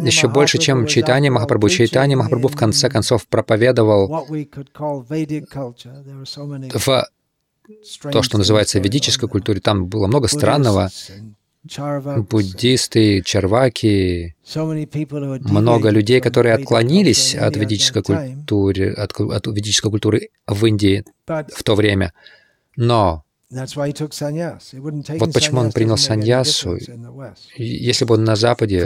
еще 0.00 0.28
больше, 0.28 0.58
чем 0.58 0.86
Чайтанья 0.86 1.30
Махапрабху. 1.30 1.68
Чайтанья 1.68 2.16
Махапрабху 2.16 2.48
в 2.48 2.56
конце 2.56 2.88
концов 2.88 3.26
проповедовал 3.28 4.26
в 6.74 7.08
то, 8.10 8.22
что 8.22 8.38
называется 8.38 8.78
ведической 8.78 9.28
культуре. 9.28 9.60
Там 9.60 9.86
было 9.86 10.06
много 10.06 10.28
странного, 10.28 10.90
буддисты, 12.28 13.22
чарваки, 13.22 14.36
много 14.54 15.90
людей, 15.90 16.20
которые 16.20 16.54
отклонились 16.54 17.34
от 17.34 17.56
ведической 17.56 18.02
культуры, 18.02 18.92
от, 18.92 19.18
от 19.18 19.46
ведической 19.46 19.90
культуры 19.90 20.28
в 20.46 20.66
Индии 20.66 21.04
в 21.26 21.62
то 21.62 21.74
время. 21.74 22.12
Но 22.76 23.24
вот 25.20 25.32
почему 25.32 25.60
он 25.60 25.72
принял 25.72 25.96
саньясу. 25.96 26.76
Если 27.56 28.04
бы 28.04 28.14
он 28.14 28.24
на 28.24 28.36
Западе 28.36 28.80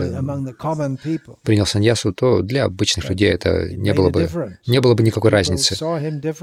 принял 1.42 1.66
саньясу, 1.66 2.12
то 2.12 2.42
для 2.42 2.64
обычных 2.64 3.08
людей 3.08 3.30
это 3.30 3.68
не 3.70 3.94
было 3.94 4.10
бы, 4.10 4.28
не 4.66 4.80
было 4.80 4.94
бы 4.94 5.02
никакой 5.02 5.30
разницы. 5.30 5.76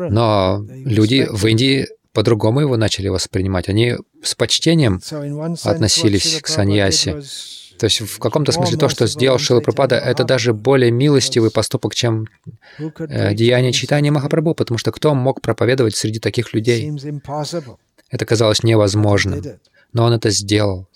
Но 0.10 0.66
люди 0.68 1.28
в 1.30 1.46
Индии 1.46 1.88
по-другому 2.16 2.62
его 2.62 2.78
начали 2.78 3.10
воспринимать. 3.10 3.70
Они 3.70 3.98
с 4.24 4.34
почтением 4.34 5.02
относились 5.64 6.42
к 6.42 6.48
саньясе. 6.48 7.22
То 7.78 7.88
есть 7.88 8.00
в 8.00 8.20
каком-то 8.20 8.54
смысле 8.54 8.78
то, 8.78 8.88
что 8.88 9.06
сделал 9.06 9.38
Шила 9.38 9.60
Прабхупада, 9.60 9.98
это 9.98 10.24
даже 10.24 10.54
более 10.54 10.92
милостивый 10.92 11.52
поступок, 11.52 11.94
чем 11.94 12.28
э, 12.80 13.34
деяние 13.36 13.74
читания 13.74 14.14
Махапрабху, 14.14 14.56
потому 14.56 14.78
что 14.78 14.94
кто 14.94 15.14
мог 15.14 15.42
проповедовать 15.42 15.96
среди 15.96 16.20
таких 16.20 16.54
людей? 16.54 16.90
Это 18.10 18.26
казалось 18.26 18.64
невозможным, 18.64 19.44
но 19.92 20.06
он 20.06 20.14
это 20.14 20.30
сделал. 20.30 20.88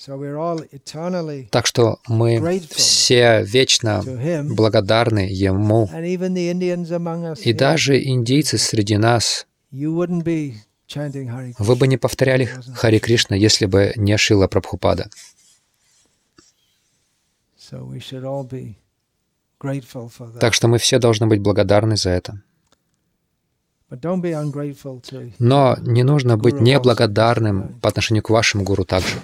Так 1.51 1.65
что 1.65 1.99
мы 2.07 2.61
все 2.71 3.43
вечно 3.43 4.01
благодарны 4.45 5.27
Ему. 5.29 5.89
И 7.43 7.53
даже 7.53 8.01
индийцы 8.01 8.57
среди 8.57 8.95
нас 8.95 9.47
вы 11.59 11.75
бы 11.75 11.87
не 11.87 11.97
повторяли 11.97 12.45
Хари 12.73 12.99
Кришна, 12.99 13.35
если 13.35 13.65
бы 13.65 13.93
не 13.95 14.17
Шила 14.17 14.47
Прабхупада. 14.47 15.09
Так 20.39 20.53
что 20.53 20.67
мы 20.67 20.77
все 20.77 20.99
должны 20.99 21.27
быть 21.27 21.41
благодарны 21.41 21.95
за 21.95 22.09
это. 22.09 22.41
Но 25.39 25.77
не 25.81 26.03
нужно 26.03 26.37
быть 26.37 26.61
неблагодарным 26.61 27.79
по 27.79 27.89
отношению 27.89 28.23
к 28.23 28.29
вашему 28.29 28.63
гуру 28.63 28.85
также. 28.85 29.19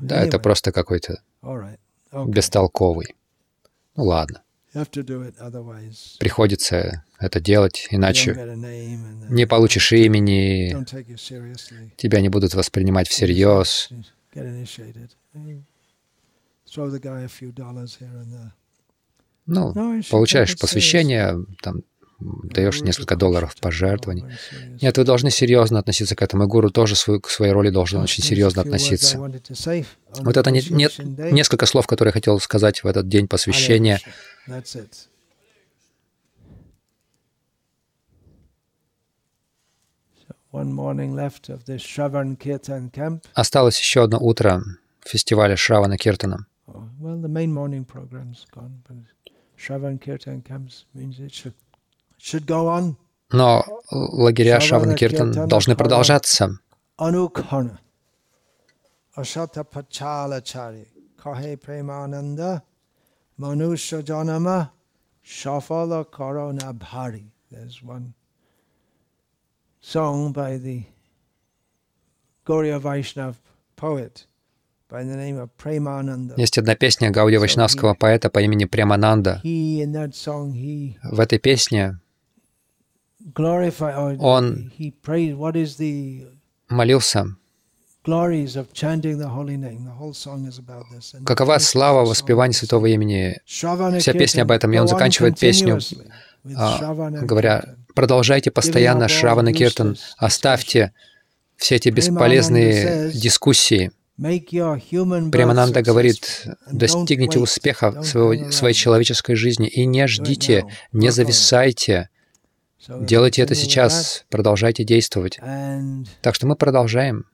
Да, 0.00 0.20
это 0.20 0.38
просто 0.38 0.72
какой-то 0.72 1.22
бестолковый. 2.12 3.14
Ну 3.96 4.04
ладно. 4.04 4.42
Приходится 6.18 7.04
это 7.20 7.38
делать, 7.38 7.86
иначе 7.90 8.32
не 9.28 9.46
получишь 9.46 9.92
имени, 9.92 10.76
тебя 11.96 12.20
не 12.20 12.28
будут 12.28 12.54
воспринимать 12.54 13.08
всерьез. 13.08 13.90
Ну, 19.46 20.02
получаешь 20.10 20.58
посвящение, 20.58 21.44
там, 21.62 21.82
даешь 22.20 22.80
несколько 22.80 23.16
долларов 23.16 23.54
пожертвований. 23.60 24.24
Нет, 24.80 24.96
вы 24.96 25.04
должны 25.04 25.30
серьезно 25.30 25.78
относиться 25.78 26.16
к 26.16 26.22
этому. 26.22 26.44
И 26.44 26.46
гуру 26.46 26.70
тоже 26.70 26.96
свою, 26.96 27.20
к 27.20 27.30
своей 27.30 27.52
роли 27.52 27.70
должен 27.70 28.00
очень 28.00 28.22
серьезно 28.22 28.62
относиться. 28.62 29.18
Вот 29.18 30.36
это 30.36 30.50
не, 30.50 30.62
не, 30.70 30.88
несколько 31.32 31.66
слов, 31.66 31.86
которые 31.86 32.10
я 32.10 32.14
хотел 32.14 32.38
сказать 32.40 32.82
в 32.82 32.86
этот 32.86 33.08
день 33.08 33.26
посвящения. 33.26 34.00
That's 34.48 34.76
it. 34.76 34.88
Осталось 43.34 43.78
еще 43.78 44.02
одно 44.02 44.18
утро 44.18 44.62
фестиваля 45.00 45.56
Шравана 45.56 45.96
Киртана. 45.96 46.46
Но 53.32 53.64
лагеря 53.90 54.60
Шравана 54.60 54.94
Киртан 54.94 55.48
должны 55.48 55.76
продолжаться. 55.76 56.58
Manusha 63.40 64.02
Janama 64.02 64.70
Shafala 65.24 66.04
Bhari. 66.78 67.32
There's 67.50 67.82
one 67.82 68.12
song 69.80 70.32
by 70.32 70.58
the 70.58 70.84
Gauriya 72.46 72.80
Vaishnav 72.80 73.36
poet 73.76 74.26
by 74.90 75.04
the 75.04 75.16
name 75.16 75.38
of 75.38 75.48
Premananda. 75.56 76.34
Есть 76.36 76.58
одна 76.58 76.74
песня 76.74 77.10
Гаудия 77.10 77.38
Вайшнавского 77.38 77.94
поэта 77.94 78.28
по 78.28 78.40
имени 78.40 78.64
Премананда. 78.64 79.40
В 79.42 81.20
этой 81.20 81.38
песне 81.38 81.98
он 84.18 84.72
молился 86.68 87.26
Какова 91.24 91.58
слава 91.58 92.04
воспевания 92.06 92.54
святого 92.54 92.86
имени? 92.86 93.40
Вся 93.46 94.12
песня 94.14 94.42
об 94.42 94.50
этом, 94.50 94.72
и 94.72 94.78
он 94.78 94.88
заканчивает 94.88 95.38
песню, 95.38 95.78
а, 96.56 96.94
говоря, 97.22 97.76
продолжайте 97.94 98.50
постоянно 98.50 99.08
Шравана 99.08 99.52
Киртан, 99.52 99.96
оставьте 100.16 100.92
все 101.56 101.76
эти 101.76 101.88
бесполезные 101.90 103.10
дискуссии. 103.12 103.90
Премананда 104.16 105.82
говорит, 105.82 106.46
достигните 106.70 107.38
успеха 107.38 107.90
в 107.90 108.04
своего, 108.04 108.50
своей 108.50 108.74
человеческой 108.74 109.34
жизни 109.34 109.66
и 109.66 109.86
не 109.86 110.06
ждите, 110.06 110.66
не 110.92 111.10
зависайте. 111.10 112.10
Делайте 112.88 113.42
это 113.42 113.54
сейчас, 113.54 114.24
продолжайте 114.28 114.84
действовать. 114.84 115.38
Так 116.22 116.34
что 116.34 116.46
мы 116.46 116.56
продолжаем 116.56 117.26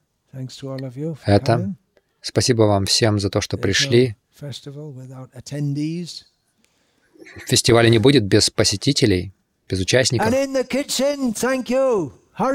это. 1.25 1.75
Спасибо 2.21 2.63
вам 2.63 2.87
всем 2.87 3.19
за 3.19 3.31
то, 3.31 3.41
что 3.41 3.57
пришли. 3.57 4.17
Фестиваля 7.47 7.89
не 7.89 7.99
будет 7.99 8.25
без 8.25 8.51
посетителей, 8.51 9.33
без 9.69 9.81
участников. 9.81 10.29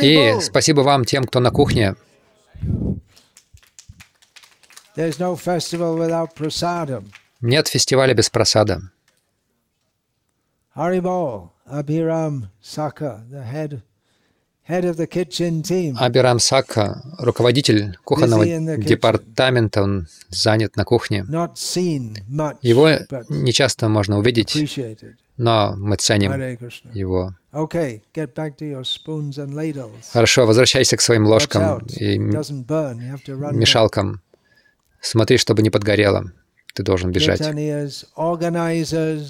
И 0.02 0.42
спасибо 0.42 0.82
вам, 0.82 1.06
тем, 1.06 1.24
кто 1.24 1.40
на 1.40 1.52
кухне. 1.52 1.96
Нет 7.42 7.68
фестиваля 7.68 8.14
без 8.14 8.30
просада. 8.30 8.82
Сака, 12.62 13.24
head 13.32 13.82
Абирам 15.98 16.40
Сакка, 16.40 17.02
руководитель 17.18 17.98
кухонного 18.04 18.46
департамента, 18.78 19.84
он 19.84 20.08
занят 20.30 20.76
на 20.76 20.86
кухне. 20.86 21.26
Его 22.62 22.90
не 23.30 23.54
часто 23.54 23.90
можно 23.90 24.18
увидеть, 24.18 24.56
но 25.42 25.74
мы 25.76 25.96
ценим 25.96 26.32
его. 26.94 27.34
Хорошо, 30.14 30.46
возвращайся 30.46 30.98
к 30.98 31.02
своим 31.02 31.26
ложкам 31.26 31.80
и 31.88 32.20
мешалкам. 33.58 34.22
Смотри, 35.02 35.38
чтобы 35.38 35.64
не 35.64 35.72
подгорело. 35.72 36.32
Ты 36.76 36.84
должен 36.84 37.12
бежать. 37.12 37.40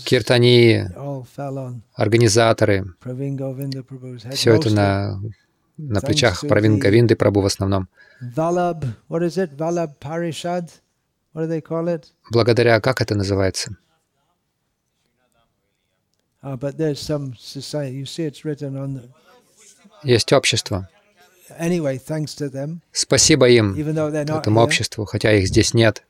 Киртании, 0.03 0.86
организаторы, 1.95 2.86
все 4.34 4.53
это 4.53 4.70
на, 4.70 5.22
на 5.78 6.01
плечах 6.01 6.41
Правин 6.41 6.78
Гавинды 6.78 7.16
Прабу 7.16 7.39
в 7.39 7.45
основном. 7.45 7.88
Благодаря, 12.30 12.82
как 12.82 13.01
это 13.01 13.16
называется? 13.16 13.78
Есть 20.04 20.34
общество. 20.34 20.89
Спасибо 22.92 23.50
им, 23.50 23.76
этому 23.76 24.62
обществу, 24.62 25.06
хотя 25.06 25.34
их 25.34 25.48
здесь 25.48 25.74
нет. 25.74 26.04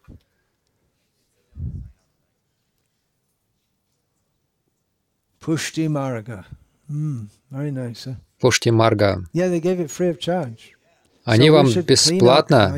Пушти 8.39 8.71
Марга. 8.71 9.25
Of 10.07 10.19
charge. 10.19 10.59
Они 11.23 11.49
вам 11.49 11.67
бесплатно 11.67 12.75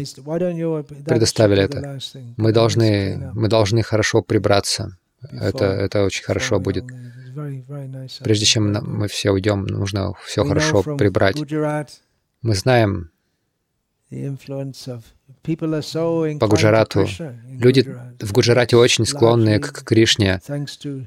предоставили 1.06 1.64
это. 1.64 2.00
Мы 2.38 2.52
должны, 2.52 3.32
мы 3.34 3.48
должны 3.48 3.84
хорошо 3.84 4.22
прибраться. 4.22 4.98
Это, 5.32 5.66
это 5.66 6.04
очень 6.04 6.24
хорошо 6.24 6.60
будет. 6.60 6.86
Прежде 8.24 8.46
чем 8.46 8.72
мы 8.72 9.08
все 9.08 9.32
уйдем, 9.32 9.66
нужно 9.66 10.14
все 10.26 10.44
хорошо 10.44 10.84
прибрать. 10.84 11.38
Мы 12.42 12.56
знаем 12.56 13.12
по 16.40 16.48
Гуджарату. 16.48 17.08
Люди 17.48 17.98
в 18.20 18.32
Гуджарате 18.32 18.78
очень 18.78 19.06
склонны 19.06 19.60
к 19.60 19.84
Кришне, 19.84 20.40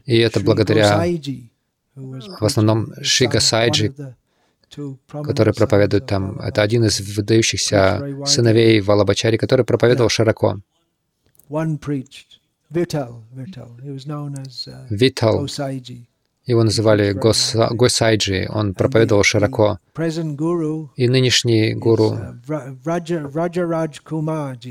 и 0.04 0.18
это 0.18 0.40
благодаря 0.40 1.04
в 1.94 2.44
основном 2.44 2.92
Шига 3.02 3.40
Сайджи, 3.40 3.94
который 5.10 5.54
проповедует 5.54 6.06
там. 6.06 6.38
Это 6.40 6.62
один 6.62 6.84
из 6.84 7.00
выдающихся 7.16 8.24
сыновей 8.26 8.80
Валабачари, 8.80 9.36
который 9.36 9.64
проповедовал 9.64 10.10
широко. 10.10 10.60
Витал, 14.90 15.48
его 16.46 16.62
называли 16.62 17.12
Госайджи, 17.12 18.48
он 18.48 18.74
проповедовал 18.74 19.24
широко. 19.24 19.78
И 20.96 21.08
нынешний 21.08 21.74
гуру 21.74 22.16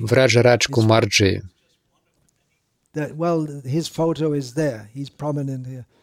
Враджарадж 0.01 0.67
Кумарджи. 0.71 1.43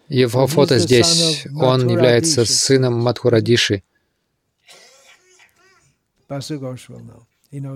Его 0.09 0.47
фото 0.47 0.79
здесь. 0.79 1.47
Он 1.59 1.89
является 1.89 2.45
сыном 2.45 3.03
Мадхурадиши. 3.03 3.83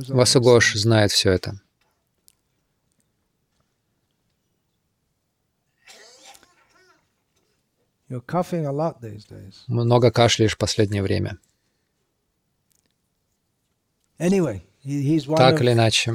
Васугош 0.09 0.75
знает 0.75 1.13
все 1.13 1.31
это. 1.33 1.61
Много 9.67 10.11
кашляешь 10.11 10.55
в 10.55 10.59
последнее 10.59 11.03
время. 11.03 11.39
Так 15.37 15.61
или 15.61 15.73
иначе. 15.73 16.13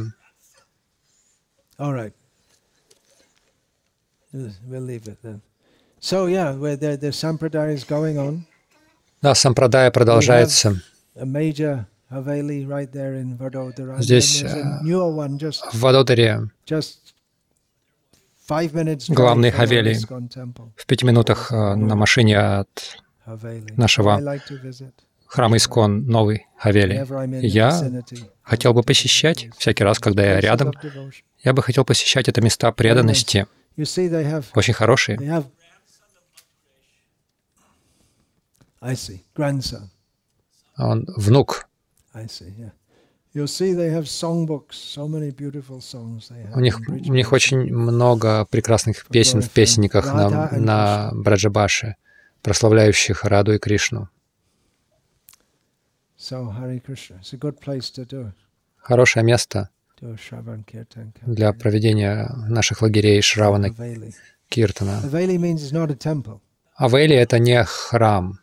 Да, 9.22 9.36
сампрадая 9.36 9.92
продолжается. 9.92 10.82
Здесь, 14.02 14.42
э, 14.44 14.80
в 15.74 15.80
Вадодаре, 15.80 16.50
главный 19.10 19.52
Хавели 19.52 19.98
в 20.76 20.86
пяти 20.86 21.06
минутах 21.06 21.52
э, 21.52 21.76
на 21.76 21.96
машине 21.96 22.38
от 22.38 22.98
нашего 23.78 24.20
храма 25.32 25.56
Искон, 25.58 26.06
новый 26.08 26.48
Хавели. 26.58 27.06
Я 27.46 27.82
хотел 28.44 28.74
бы 28.74 28.84
посещать 28.84 29.48
всякий 29.58 29.84
раз, 29.84 30.00
когда 30.00 30.24
я 30.26 30.42
рядом. 30.42 30.74
Я 31.44 31.54
бы 31.54 31.64
хотел 31.64 31.86
посещать 31.86 32.28
это 32.28 32.42
места 32.42 32.72
преданности, 32.72 33.48
очень 33.78 34.74
хорошие. 34.74 35.18
Он 40.78 41.06
внук. 41.16 41.68
У 46.54 46.60
них, 46.60 46.80
у 46.88 47.14
них 47.14 47.32
очень 47.32 47.74
много 47.74 48.46
прекрасных 48.46 49.06
песен 49.08 49.42
в 49.42 49.50
песенниках 49.50 50.14
на, 50.14 50.50
на 50.52 51.12
Браджабаше, 51.14 51.96
прославляющих 52.42 53.24
Раду 53.24 53.54
и 53.54 53.58
Кришну. 53.58 54.10
Хорошее 58.78 59.26
место 59.26 59.70
для 61.26 61.54
проведения 61.54 62.30
наших 62.50 62.82
лагерей 62.82 63.22
Шравана 63.22 63.70
Киртана. 64.50 65.00
Авели— 66.76 67.16
это 67.16 67.40
не 67.40 67.64
храм. 67.64 68.40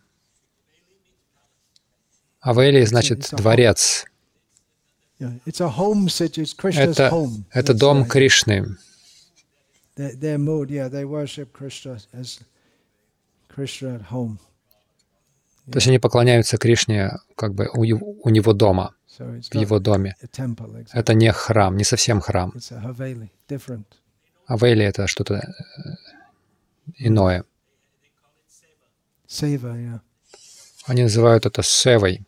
Авели 2.40 2.84
значит 2.84 3.30
дворец. 3.32 4.06
Это, 7.50 7.70
это 7.70 7.74
дом 7.74 8.06
Кришны. 8.06 8.76
То 15.70 15.78
есть 15.78 15.88
они 15.88 15.98
поклоняются 15.98 16.56
Кришне 16.56 17.18
как 17.34 17.54
бы 17.54 17.68
у, 17.74 17.82
у 17.82 18.30
него 18.30 18.52
дома, 18.52 18.94
в 19.18 19.54
его 19.54 19.78
доме. 19.80 20.16
Это 20.92 21.14
не 21.14 21.32
храм, 21.32 21.76
не 21.76 21.84
совсем 21.84 22.20
храм. 22.20 22.54
Авели— 24.46 24.84
это 24.86 25.06
что-то 25.08 25.34
э, 25.34 25.42
иное. 26.96 27.44
Они 30.86 31.02
называют 31.02 31.44
это 31.44 31.62
севой. 31.62 32.22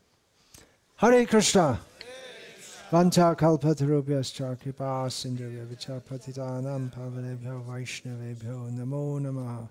Харе 0.96 1.24
Кришна! 1.24 1.80
Vanta 2.90 3.36
kalpatarubhyascha 3.36 4.58
kripa 4.60 5.06
sindhya 5.08 5.64
vicha 5.64 6.00
patitanam 6.00 6.90
pavanebhyo 6.90 7.62
vaishnavebhyo 7.64 8.68
namo 8.76 9.20
namaha 9.20 9.68